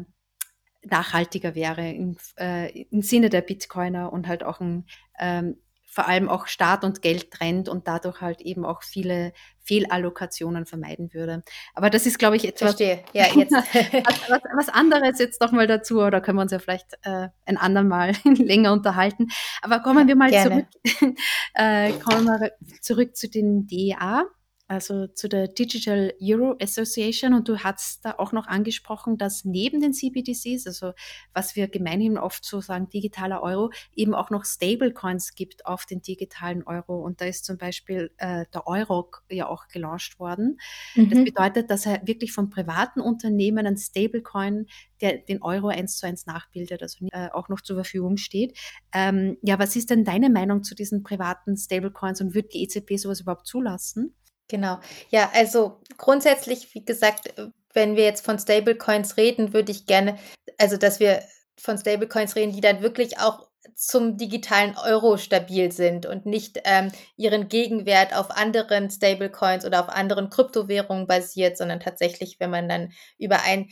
nachhaltiger 0.86 1.56
wäre 1.56 1.90
im, 1.90 2.18
äh, 2.40 2.84
im 2.84 3.02
Sinne 3.02 3.30
der 3.30 3.42
Bitcoiner 3.42 4.12
und 4.12 4.28
halt 4.28 4.44
auch 4.44 4.60
ein, 4.60 4.86
ähm, 5.20 5.58
vor 5.96 6.08
allem 6.08 6.28
auch 6.28 6.48
Staat 6.48 6.84
und 6.84 7.02
Geld 7.02 7.32
trennt 7.32 7.70
und 7.70 7.88
dadurch 7.88 8.20
halt 8.20 8.42
eben 8.42 8.66
auch 8.66 8.84
viele 8.84 9.32
Fehlallokationen 9.64 10.66
vermeiden 10.66 11.14
würde. 11.14 11.42
Aber 11.74 11.90
das 11.90 12.06
ist, 12.06 12.20
glaube 12.20 12.36
ich, 12.36 12.46
etwas 12.46 12.78
ja, 12.80 12.98
jetzt. 13.14 13.52
was, 13.54 14.30
was, 14.30 14.42
was, 14.58 14.70
anderes 14.70 15.20
jetzt 15.20 15.40
noch 15.40 15.54
mal 15.54 15.68
dazu, 15.68 16.02
oder 16.02 16.20
können 16.20 16.38
wir 16.38 16.42
uns 16.42 16.52
ja 16.52 16.60
vielleicht 16.60 16.98
äh, 17.04 17.30
ein 17.46 17.56
andermal 17.56 18.12
länger 18.26 18.74
unterhalten. 18.74 19.30
Aber 19.62 19.80
kommen 19.80 20.08
wir 20.08 20.18
mal 20.18 20.30
Gerne. 20.30 20.68
zurück, 20.84 21.18
äh, 21.54 21.94
kommen 21.94 22.26
wir 22.26 22.52
zurück 22.82 23.16
zu 23.16 23.30
den 23.30 23.66
DEA 23.66 24.26
also 24.68 25.06
zu 25.08 25.30
der 25.30 25.48
Digital 25.48 26.14
Euro 26.20 26.56
Association 26.60 27.34
und 27.34 27.48
du 27.48 27.60
hast 27.60 28.04
da 28.04 28.16
auch 28.18 28.32
noch 28.32 28.48
angesprochen, 28.48 29.18
dass 29.18 29.46
neben 29.46 29.80
den 29.80 29.94
CBDCs, 29.94 30.66
also 30.66 30.94
was 31.34 31.56
wir 31.56 31.68
gemeinhin 31.68 32.18
oft 32.18 32.44
so 32.44 32.62
sagen, 32.62 32.90
digitaler 32.90 33.44
Euro, 33.44 33.72
eben 33.96 34.16
auch 34.16 34.32
noch 34.32 34.44
Stablecoins 34.44 35.36
gibt 35.36 35.68
auf 35.68 35.86
den 35.86 36.02
digitalen 36.02 36.64
Euro 36.64 37.00
und 37.00 37.22
da 37.22 37.26
ist 37.26 37.46
zum 37.46 37.58
Beispiel 37.58 38.12
äh, 38.18 38.46
der 38.54 38.68
Euro 38.68 39.12
ja 39.30 39.48
auch 39.48 39.68
gelauncht 39.68 40.20
worden. 40.20 40.58
Mhm. 40.96 41.10
Das 41.12 41.24
bedeutet, 41.24 41.70
dass 41.70 41.86
er 41.86 42.02
wirklich 42.08 42.32
von 42.32 42.50
privaten 42.50 43.02
Unternehmen 43.02 43.68
ein 43.68 43.78
Stablecoin, 43.78 44.66
der 45.00 45.20
den 45.20 45.44
Euro 45.44 45.68
eins 45.68 45.98
zu 45.98 46.08
eins 46.08 46.26
nachbildet, 46.26 46.82
also 46.82 47.06
äh, 47.12 47.30
auch 47.32 47.50
noch 47.50 47.62
zur 47.62 47.76
Verfügung 47.76 48.18
steht. 48.18 48.58
Ähm, 48.94 49.38
ja, 49.44 49.60
was 49.60 49.76
ist 49.76 49.92
denn 49.92 50.04
deine 50.04 50.32
Meinung 50.32 50.64
zu 50.64 50.74
diesen 50.74 51.04
privaten 51.04 51.56
Stablecoins 51.56 52.22
und 52.22 52.34
wird 52.34 52.54
die 52.54 52.64
EZB 52.64 52.98
sowas 52.98 53.22
überhaupt 53.22 53.46
zulassen? 53.46 54.16
Genau. 54.48 54.80
Ja, 55.10 55.32
also 55.34 55.80
grundsätzlich, 55.98 56.74
wie 56.76 56.86
gesagt, 56.86 57.38
äh, 57.38 57.48
wenn 57.74 57.96
wir 57.96 58.04
jetzt 58.04 58.26
von 58.26 58.40
Stablecoins 58.40 59.18
reden, 59.18 59.54
würde 59.54 59.72
ich 59.72 59.86
gerne, 59.86 60.18
also 60.58 60.78
dass 60.78 61.00
wir 61.00 61.24
von 61.58 61.78
Stablecoins 61.78 62.36
reden, 62.36 62.54
die 62.54 62.62
dann 62.62 62.82
wirklich 62.82 63.20
auch 63.20 63.48
zum 63.74 64.18
digitalen 64.18 64.78
Euro 64.78 65.18
stabil 65.18 65.72
sind 65.72 66.06
und 66.06 66.26
nicht 66.26 66.62
ähm, 66.64 66.92
ihren 67.18 67.50
Gegenwert 67.50 68.16
auf 68.16 68.32
anderen 68.32 68.90
Stablecoins 68.90 69.66
oder 69.66 69.82
auf 69.82 69.90
anderen 69.90 70.30
Kryptowährungen 70.30 71.08
basiert, 71.08 71.58
sondern 71.58 71.80
tatsächlich, 71.80 72.40
wenn 72.40 72.52
man 72.52 72.70
dann 72.70 72.94
über 73.18 73.42
ein 73.42 73.70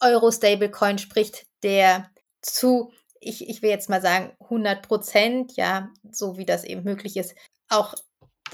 Euro-Stablecoin 0.00 0.98
spricht, 0.98 1.46
der 1.62 2.10
zu, 2.42 2.92
ich, 3.20 3.48
ich 3.48 3.62
will 3.62 3.70
jetzt 3.70 3.88
mal 3.88 4.02
sagen, 4.02 4.32
100 4.40 4.86
Prozent, 4.86 5.56
ja, 5.56 5.90
so 6.10 6.36
wie 6.36 6.44
das 6.44 6.64
eben 6.64 6.84
möglich 6.84 7.16
ist, 7.16 7.34
auch 7.68 7.94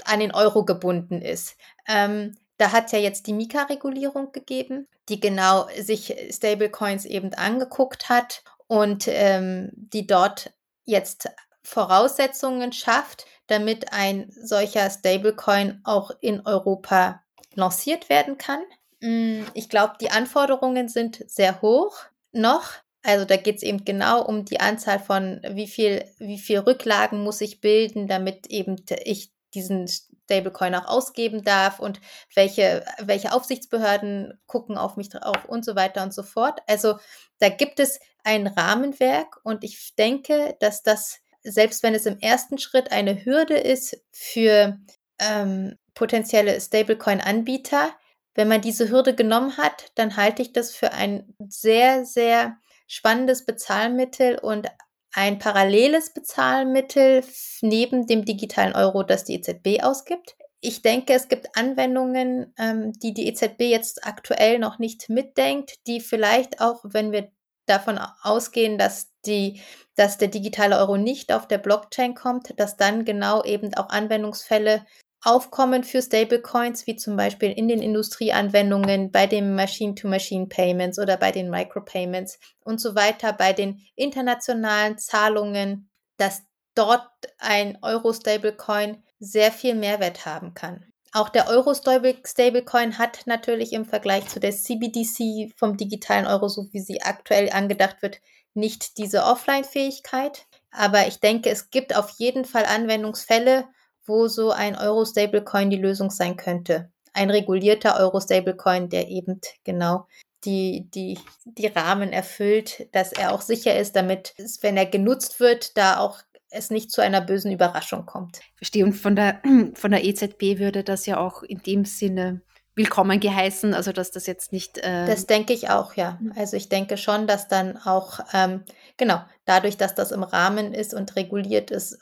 an 0.05 0.19
den 0.19 0.33
Euro 0.33 0.65
gebunden 0.65 1.21
ist. 1.21 1.55
Ähm, 1.87 2.35
da 2.57 2.71
hat 2.71 2.87
es 2.87 2.91
ja 2.91 2.99
jetzt 2.99 3.27
die 3.27 3.33
Mika-Regulierung 3.33 4.31
gegeben, 4.31 4.87
die 5.07 5.19
genau 5.19 5.67
sich 5.79 6.15
Stablecoins 6.29 7.05
eben 7.05 7.33
angeguckt 7.33 8.09
hat 8.09 8.43
und 8.67 9.07
ähm, 9.07 9.71
die 9.73 10.05
dort 10.05 10.51
jetzt 10.85 11.29
Voraussetzungen 11.63 12.73
schafft, 12.73 13.25
damit 13.47 13.93
ein 13.93 14.31
solcher 14.31 14.89
Stablecoin 14.89 15.81
auch 15.83 16.11
in 16.19 16.45
Europa 16.45 17.23
lanciert 17.55 18.09
werden 18.09 18.37
kann. 18.37 18.61
Mm, 19.01 19.43
ich 19.53 19.69
glaube, 19.69 19.93
die 20.01 20.11
Anforderungen 20.11 20.89
sind 20.89 21.23
sehr 21.27 21.61
hoch 21.61 21.97
noch. 22.31 22.73
Also 23.01 23.25
da 23.25 23.37
geht 23.37 23.57
es 23.57 23.63
eben 23.63 23.85
genau 23.85 24.21
um 24.23 24.45
die 24.45 24.59
Anzahl 24.59 24.99
von, 24.99 25.41
wie 25.51 25.67
viel, 25.67 26.05
wie 26.17 26.37
viel 26.37 26.59
Rücklagen 26.59 27.23
muss 27.23 27.41
ich 27.41 27.61
bilden, 27.61 28.07
damit 28.07 28.47
eben 28.47 28.83
ich 29.03 29.31
diesen 29.53 29.87
Stablecoin 29.87 30.75
auch 30.75 30.85
ausgeben 30.85 31.43
darf 31.43 31.79
und 31.79 31.99
welche, 32.35 32.85
welche 32.99 33.33
Aufsichtsbehörden 33.33 34.39
gucken 34.45 34.77
auf 34.77 34.95
mich 34.95 35.09
drauf 35.09 35.45
und 35.45 35.65
so 35.65 35.75
weiter 35.75 36.03
und 36.03 36.13
so 36.13 36.23
fort. 36.23 36.61
Also 36.67 36.97
da 37.39 37.49
gibt 37.49 37.79
es 37.79 37.99
ein 38.23 38.47
Rahmenwerk 38.47 39.39
und 39.43 39.63
ich 39.63 39.95
denke, 39.95 40.55
dass 40.59 40.83
das, 40.83 41.19
selbst 41.43 41.83
wenn 41.83 41.95
es 41.95 42.05
im 42.05 42.19
ersten 42.19 42.57
Schritt 42.57 42.91
eine 42.91 43.25
Hürde 43.25 43.57
ist 43.57 43.97
für 44.11 44.77
ähm, 45.19 45.77
potenzielle 45.95 46.59
Stablecoin-Anbieter, 46.59 47.91
wenn 48.35 48.47
man 48.47 48.61
diese 48.61 48.89
Hürde 48.89 49.15
genommen 49.15 49.57
hat, 49.57 49.91
dann 49.95 50.15
halte 50.15 50.41
ich 50.41 50.53
das 50.53 50.73
für 50.73 50.93
ein 50.93 51.33
sehr, 51.47 52.05
sehr 52.05 52.57
spannendes 52.87 53.45
Bezahlmittel 53.45 54.37
und 54.37 54.67
ein 55.13 55.39
paralleles 55.39 56.13
Bezahlmittel 56.13 57.23
neben 57.61 58.07
dem 58.07 58.25
digitalen 58.25 58.75
Euro, 58.75 59.03
das 59.03 59.25
die 59.25 59.35
EZB 59.35 59.83
ausgibt. 59.83 60.35
Ich 60.61 60.81
denke, 60.81 61.13
es 61.13 61.29
gibt 61.29 61.55
Anwendungen, 61.55 62.53
ähm, 62.57 62.93
die 62.93 63.13
die 63.13 63.27
EZB 63.27 63.61
jetzt 63.61 64.05
aktuell 64.05 64.59
noch 64.59 64.77
nicht 64.77 65.09
mitdenkt, 65.09 65.75
die 65.87 66.01
vielleicht 66.01 66.59
auch, 66.61 66.81
wenn 66.83 67.11
wir 67.11 67.31
davon 67.65 67.99
ausgehen, 68.23 68.77
dass 68.77 69.11
die, 69.25 69.61
dass 69.95 70.17
der 70.17 70.27
digitale 70.27 70.77
Euro 70.77 70.97
nicht 70.97 71.31
auf 71.31 71.47
der 71.47 71.59
Blockchain 71.59 72.15
kommt, 72.15 72.59
dass 72.59 72.77
dann 72.77 73.05
genau 73.05 73.43
eben 73.43 73.73
auch 73.75 73.89
Anwendungsfälle 73.89 74.85
aufkommen 75.23 75.83
für 75.83 76.01
Stablecoins, 76.01 76.87
wie 76.87 76.95
zum 76.95 77.17
Beispiel 77.17 77.51
in 77.51 77.67
den 77.67 77.81
Industrieanwendungen, 77.81 79.11
bei 79.11 79.27
den 79.27 79.55
Machine-to-Machine-Payments 79.55 80.99
oder 80.99 81.17
bei 81.17 81.31
den 81.31 81.49
Micropayments 81.49 82.39
und 82.61 82.79
so 82.79 82.95
weiter, 82.95 83.33
bei 83.33 83.53
den 83.53 83.81
internationalen 83.95 84.97
Zahlungen, 84.97 85.89
dass 86.17 86.43
dort 86.75 87.09
ein 87.37 87.77
Euro-Stablecoin 87.81 89.03
sehr 89.19 89.51
viel 89.51 89.75
Mehrwert 89.75 90.25
haben 90.25 90.53
kann. 90.53 90.85
Auch 91.11 91.29
der 91.29 91.49
Euro-Stablecoin 91.49 92.97
hat 92.97 93.25
natürlich 93.25 93.73
im 93.73 93.85
Vergleich 93.85 94.27
zu 94.27 94.39
der 94.39 94.51
CBDC 94.51 95.51
vom 95.57 95.75
digitalen 95.75 96.27
Euro, 96.27 96.47
so 96.47 96.67
wie 96.71 96.79
sie 96.79 97.01
aktuell 97.01 97.49
angedacht 97.51 98.01
wird, 98.01 98.21
nicht 98.53 98.97
diese 98.97 99.23
Offline-Fähigkeit. 99.23 100.45
Aber 100.71 101.07
ich 101.07 101.19
denke, 101.19 101.49
es 101.49 101.71
gibt 101.71 101.95
auf 101.95 102.11
jeden 102.17 102.45
Fall 102.45 102.65
Anwendungsfälle, 102.65 103.67
wo 104.09 104.27
so 104.27 104.51
ein 104.51 104.75
Euro-Stablecoin 104.75 105.69
die 105.69 105.77
Lösung 105.77 106.09
sein 106.09 106.35
könnte. 106.35 106.91
Ein 107.13 107.29
regulierter 107.29 107.97
Euro-Stablecoin, 107.97 108.89
der 108.89 109.07
eben 109.07 109.39
genau 109.63 110.07
die, 110.43 110.89
die, 110.93 111.19
die 111.45 111.67
Rahmen 111.67 112.11
erfüllt, 112.11 112.87
dass 112.93 113.11
er 113.11 113.33
auch 113.33 113.41
sicher 113.41 113.77
ist, 113.77 113.95
damit 113.95 114.33
es, 114.37 114.63
wenn 114.63 114.77
er 114.77 114.85
genutzt 114.85 115.39
wird, 115.39 115.77
da 115.77 115.99
auch 115.99 116.19
es 116.51 116.71
nicht 116.71 116.91
zu 116.91 117.01
einer 117.01 117.21
bösen 117.21 117.51
Überraschung 117.51 118.05
kommt. 118.05 118.41
Verstehe. 118.55 118.83
Und 118.83 118.93
von 118.93 119.15
der, 119.15 119.41
von 119.73 119.91
der 119.91 120.03
EZB 120.03 120.59
würde 120.59 120.83
das 120.83 121.05
ja 121.05 121.19
auch 121.19 121.43
in 121.43 121.59
dem 121.59 121.85
Sinne 121.85 122.41
willkommen 122.75 123.19
geheißen, 123.19 123.73
also 123.73 123.91
dass 123.91 124.11
das 124.11 124.25
jetzt 124.25 124.53
nicht. 124.53 124.77
Äh 124.77 125.05
das 125.05 125.25
denke 125.25 125.53
ich 125.53 125.69
auch, 125.69 125.95
ja. 125.95 126.17
Hm. 126.19 126.33
Also 126.35 126.55
ich 126.55 126.69
denke 126.69 126.97
schon, 126.97 127.27
dass 127.27 127.47
dann 127.47 127.77
auch, 127.77 128.19
ähm, 128.33 128.63
genau, 128.97 129.19
dadurch, 129.45 129.77
dass 129.77 129.95
das 129.95 130.11
im 130.11 130.23
Rahmen 130.23 130.73
ist 130.73 130.93
und 130.93 131.15
reguliert 131.15 131.71
ist, 131.71 131.99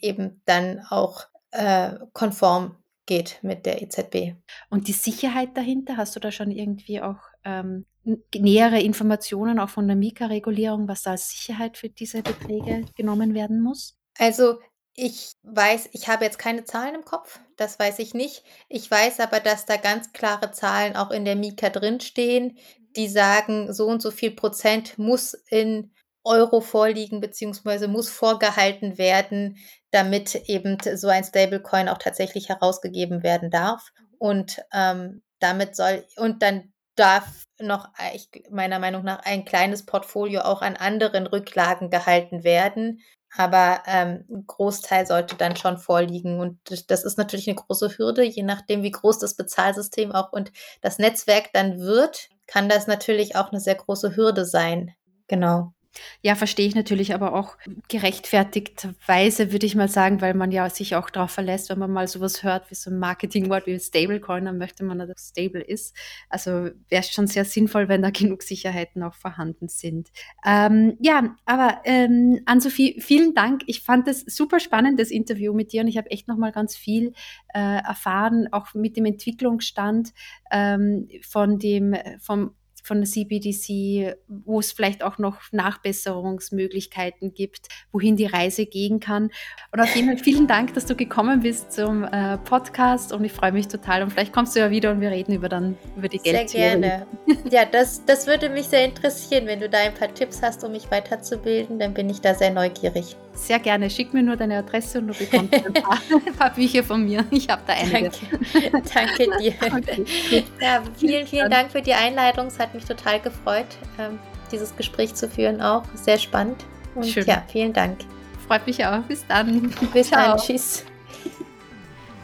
eben 0.00 0.42
dann 0.44 0.84
auch 0.90 1.26
äh, 1.56 1.98
konform 2.12 2.76
geht 3.06 3.38
mit 3.42 3.66
der 3.66 3.82
EZB. 3.82 4.34
Und 4.68 4.88
die 4.88 4.92
Sicherheit 4.92 5.56
dahinter, 5.56 5.96
hast 5.96 6.16
du 6.16 6.20
da 6.20 6.32
schon 6.32 6.50
irgendwie 6.50 7.00
auch 7.00 7.18
ähm, 7.44 7.86
nähere 8.34 8.80
Informationen 8.80 9.58
auch 9.58 9.68
von 9.68 9.86
der 9.86 9.96
Mika-Regulierung, 9.96 10.88
was 10.88 11.02
da 11.02 11.12
als 11.12 11.30
Sicherheit 11.30 11.76
für 11.78 11.88
diese 11.88 12.22
Beträge 12.22 12.84
genommen 12.96 13.34
werden 13.34 13.62
muss? 13.62 13.96
Also 14.18 14.58
ich 14.94 15.32
weiß, 15.42 15.90
ich 15.92 16.08
habe 16.08 16.24
jetzt 16.24 16.38
keine 16.38 16.64
Zahlen 16.64 16.94
im 16.94 17.04
Kopf, 17.04 17.38
das 17.56 17.78
weiß 17.78 17.98
ich 17.98 18.14
nicht. 18.14 18.44
Ich 18.68 18.90
weiß 18.90 19.20
aber, 19.20 19.40
dass 19.40 19.66
da 19.66 19.76
ganz 19.76 20.12
klare 20.12 20.50
Zahlen 20.52 20.96
auch 20.96 21.10
in 21.10 21.24
der 21.24 21.36
Mika 21.36 21.68
drinstehen, 21.68 22.56
die 22.96 23.08
sagen, 23.08 23.72
so 23.72 23.86
und 23.86 24.00
so 24.00 24.10
viel 24.10 24.30
Prozent 24.30 24.98
muss 24.98 25.34
in 25.50 25.92
Euro 26.26 26.60
vorliegen, 26.60 27.20
beziehungsweise 27.20 27.88
muss 27.88 28.10
vorgehalten 28.10 28.98
werden, 28.98 29.56
damit 29.90 30.34
eben 30.48 30.78
so 30.94 31.08
ein 31.08 31.24
Stablecoin 31.24 31.88
auch 31.88 31.98
tatsächlich 31.98 32.48
herausgegeben 32.48 33.22
werden 33.22 33.50
darf. 33.50 33.92
Und 34.18 34.60
ähm, 34.72 35.22
damit 35.38 35.76
soll, 35.76 36.04
und 36.16 36.42
dann 36.42 36.72
darf 36.96 37.44
noch 37.58 37.88
ich, 38.14 38.28
meiner 38.50 38.78
Meinung 38.78 39.04
nach 39.04 39.20
ein 39.24 39.44
kleines 39.44 39.86
Portfolio 39.86 40.40
auch 40.40 40.62
an 40.62 40.76
anderen 40.76 41.26
Rücklagen 41.26 41.90
gehalten 41.90 42.44
werden. 42.44 43.00
Aber 43.36 43.82
ähm, 43.86 44.24
ein 44.30 44.44
Großteil 44.46 45.06
sollte 45.06 45.36
dann 45.36 45.56
schon 45.56 45.78
vorliegen. 45.78 46.40
Und 46.40 46.58
das 46.90 47.04
ist 47.04 47.18
natürlich 47.18 47.48
eine 47.48 47.56
große 47.56 47.98
Hürde, 47.98 48.22
je 48.22 48.42
nachdem, 48.42 48.82
wie 48.82 48.90
groß 48.90 49.18
das 49.18 49.34
Bezahlsystem 49.34 50.12
auch 50.12 50.32
und 50.32 50.52
das 50.80 50.98
Netzwerk 50.98 51.52
dann 51.52 51.78
wird, 51.80 52.28
kann 52.46 52.68
das 52.68 52.86
natürlich 52.86 53.36
auch 53.36 53.50
eine 53.50 53.60
sehr 53.60 53.74
große 53.74 54.16
Hürde 54.16 54.44
sein. 54.44 54.94
Genau. 55.28 55.75
Ja, 56.22 56.34
verstehe 56.34 56.66
ich 56.66 56.74
natürlich, 56.74 57.14
aber 57.14 57.34
auch 57.34 57.56
gerechtfertigterweise 57.88 59.52
würde 59.52 59.66
ich 59.66 59.74
mal 59.74 59.88
sagen, 59.88 60.20
weil 60.20 60.34
man 60.34 60.50
ja 60.50 60.68
sich 60.70 60.94
auch 60.96 61.10
darauf 61.10 61.30
verlässt, 61.30 61.70
wenn 61.70 61.78
man 61.78 61.92
mal 61.92 62.08
sowas 62.08 62.42
hört 62.42 62.70
wie 62.70 62.74
so 62.74 62.90
ein 62.90 62.98
Marketingwort 62.98 63.66
wie 63.66 63.78
Stablecoin, 63.78 64.44
dann 64.44 64.58
möchte 64.58 64.84
man, 64.84 64.98
dass 64.98 65.10
es 65.10 65.28
stable 65.30 65.60
ist. 65.60 65.96
Also 66.28 66.50
wäre 66.50 67.00
es 67.00 67.10
schon 67.10 67.26
sehr 67.26 67.44
sinnvoll, 67.44 67.88
wenn 67.88 68.02
da 68.02 68.10
genug 68.16 68.42
Sicherheiten 68.42 69.02
auch 69.02 69.14
vorhanden 69.14 69.68
sind. 69.68 70.10
Ähm, 70.44 70.96
ja, 71.00 71.36
aber 71.44 71.80
ähm, 71.84 72.40
Ann-Sophie, 72.46 73.00
vielen 73.00 73.34
Dank. 73.34 73.62
Ich 73.66 73.82
fand 73.82 74.06
das 74.06 74.20
super 74.20 74.60
spannend, 74.60 74.98
das 74.98 75.10
Interview 75.10 75.52
mit 75.52 75.72
dir 75.72 75.82
und 75.82 75.88
ich 75.88 75.96
habe 75.96 76.10
echt 76.10 76.28
nochmal 76.28 76.52
ganz 76.52 76.76
viel 76.76 77.12
äh, 77.54 77.78
erfahren, 77.78 78.48
auch 78.52 78.74
mit 78.74 78.96
dem 78.96 79.06
Entwicklungsstand 79.06 80.12
ähm, 80.50 81.08
von 81.22 81.58
dem, 81.58 81.94
vom 82.20 82.54
von 82.86 82.98
der 82.98 83.08
CBDC, 83.08 84.16
wo 84.28 84.60
es 84.60 84.72
vielleicht 84.72 85.02
auch 85.02 85.18
noch 85.18 85.40
Nachbesserungsmöglichkeiten 85.52 87.34
gibt, 87.34 87.68
wohin 87.92 88.16
die 88.16 88.26
Reise 88.26 88.66
gehen 88.66 89.00
kann. 89.00 89.30
Und 89.72 89.80
auf 89.80 89.94
jeden 89.94 90.08
Fall 90.08 90.18
vielen 90.18 90.46
Dank, 90.46 90.74
dass 90.74 90.86
du 90.86 90.94
gekommen 90.94 91.40
bist 91.40 91.72
zum 91.72 92.04
äh, 92.04 92.38
Podcast 92.38 93.12
und 93.12 93.24
ich 93.24 93.32
freue 93.32 93.52
mich 93.52 93.68
total. 93.68 94.02
Und 94.02 94.10
vielleicht 94.10 94.32
kommst 94.32 94.54
du 94.54 94.60
ja 94.60 94.70
wieder 94.70 94.92
und 94.92 95.00
wir 95.00 95.10
reden 95.10 95.34
über 95.34 95.48
dann 95.48 95.76
über 95.96 96.08
die 96.08 96.18
Geld. 96.18 96.50
Sehr 96.50 96.78
gerne. 96.78 97.06
ja, 97.50 97.64
das, 97.64 98.04
das 98.04 98.26
würde 98.26 98.48
mich 98.48 98.66
sehr 98.66 98.84
interessieren, 98.84 99.46
wenn 99.46 99.60
du 99.60 99.68
da 99.68 99.78
ein 99.78 99.94
paar 99.94 100.12
Tipps 100.14 100.42
hast, 100.42 100.62
um 100.64 100.72
mich 100.72 100.90
weiterzubilden, 100.90 101.78
dann 101.78 101.94
bin 101.94 102.08
ich 102.08 102.20
da 102.20 102.34
sehr 102.34 102.50
neugierig. 102.50 103.16
Sehr 103.36 103.58
gerne. 103.58 103.90
Schick 103.90 104.14
mir 104.14 104.22
nur 104.22 104.36
deine 104.36 104.58
Adresse 104.58 104.98
und 104.98 105.08
du 105.08 105.14
bekommst 105.14 105.52
ein 105.52 105.72
paar, 105.74 106.00
ein 106.26 106.34
paar 106.34 106.54
Bücher 106.54 106.82
von 106.82 107.04
mir. 107.04 107.24
Ich 107.30 107.48
habe 107.48 107.62
da 107.66 107.74
einige. 107.74 108.10
Danke, 108.52 108.82
Danke 108.94 109.38
dir. 109.38 109.54
Okay. 109.76 110.44
Ja, 110.60 110.82
vielen, 110.96 111.26
vielen 111.26 111.50
Dank 111.50 111.70
für 111.70 111.82
die 111.82 111.92
Einladung. 111.92 112.46
Es 112.46 112.58
hat 112.58 112.72
mich 112.76 112.84
total 112.84 113.20
gefreut, 113.20 113.66
ähm, 113.98 114.18
dieses 114.52 114.74
Gespräch 114.76 115.14
zu 115.14 115.28
führen 115.28 115.60
auch. 115.60 115.82
Sehr 115.94 116.18
spannend. 116.18 116.64
Und 116.94 117.06
Schön. 117.06 117.26
ja, 117.26 117.42
vielen 117.48 117.72
Dank. 117.72 117.98
Freut 118.46 118.66
mich 118.66 118.84
auch. 118.84 119.00
Bis 119.02 119.26
dann. 119.26 119.70
Bis 119.92 120.08
Ciao. 120.08 120.36
dann. 120.36 120.38
Tschüss. 120.38 120.84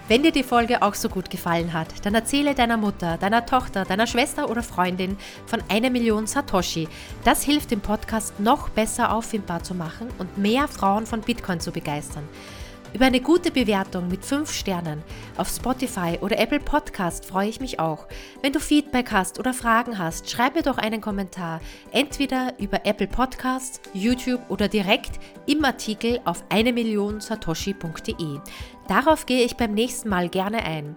Wenn 0.09 0.23
dir 0.23 0.33
die 0.33 0.43
Folge 0.43 0.83
auch 0.83 0.95
so 0.95 1.09
gut 1.09 1.31
gefallen 1.31 1.73
hat, 1.73 1.89
dann 2.05 2.15
erzähle 2.15 2.55
deiner 2.55 2.77
Mutter, 2.77 3.17
deiner 3.19 3.47
Tochter, 3.47 3.85
deiner 3.85 4.07
Schwester 4.07 4.51
oder 4.51 4.63
Freundin 4.63 5.17
von 5.47 5.63
einer 5.69 5.91
Million 5.91 6.27
Satoshi. 6.27 6.89
Das 7.25 7.43
hilft 7.43 7.71
dem 7.71 7.81
Podcast 7.81 8.39
noch 8.39 8.69
besser 8.69 9.15
auffindbar 9.15 9.63
zu 9.63 9.75
machen 9.75 10.09
und 10.19 10.37
mehr 10.37 10.69
Frauen 10.69 11.07
von 11.07 11.21
Bitcoin 11.21 11.61
zu 11.61 11.71
begeistern. 11.71 12.29
Über 12.95 13.07
eine 13.07 13.21
gute 13.23 13.51
Bewertung 13.51 14.09
mit 14.09 14.23
5 14.23 14.53
Sternen 14.53 15.03
auf 15.39 15.49
Spotify 15.49 16.19
oder 16.21 16.39
Apple 16.39 16.61
Podcast 16.61 17.25
freue 17.25 17.49
ich 17.49 17.59
mich 17.59 17.81
auch. 17.81 18.07
Wenn 18.43 18.53
du 18.53 18.61
Feedback 18.61 19.11
hast 19.13 19.39
oder 19.39 19.55
Fragen 19.55 19.99
hast, 19.99 20.31
schreib 20.31 20.55
mir 20.55 20.63
doch 20.63 20.77
einen 20.77 21.01
Kommentar, 21.01 21.63
entweder 21.91 22.53
über 22.59 22.85
Apple 22.85 23.07
Podcast, 23.07 23.81
YouTube 23.95 24.43
oder 24.51 24.69
direkt 24.69 25.19
im 25.47 25.65
Artikel 25.65 26.21
auf 26.27 26.45
1 26.51 27.31
Darauf 28.89 29.25
gehe 29.25 29.45
ich 29.45 29.57
beim 29.57 29.73
nächsten 29.73 30.11
Mal 30.11 30.29
gerne 30.29 30.63
ein. 30.63 30.95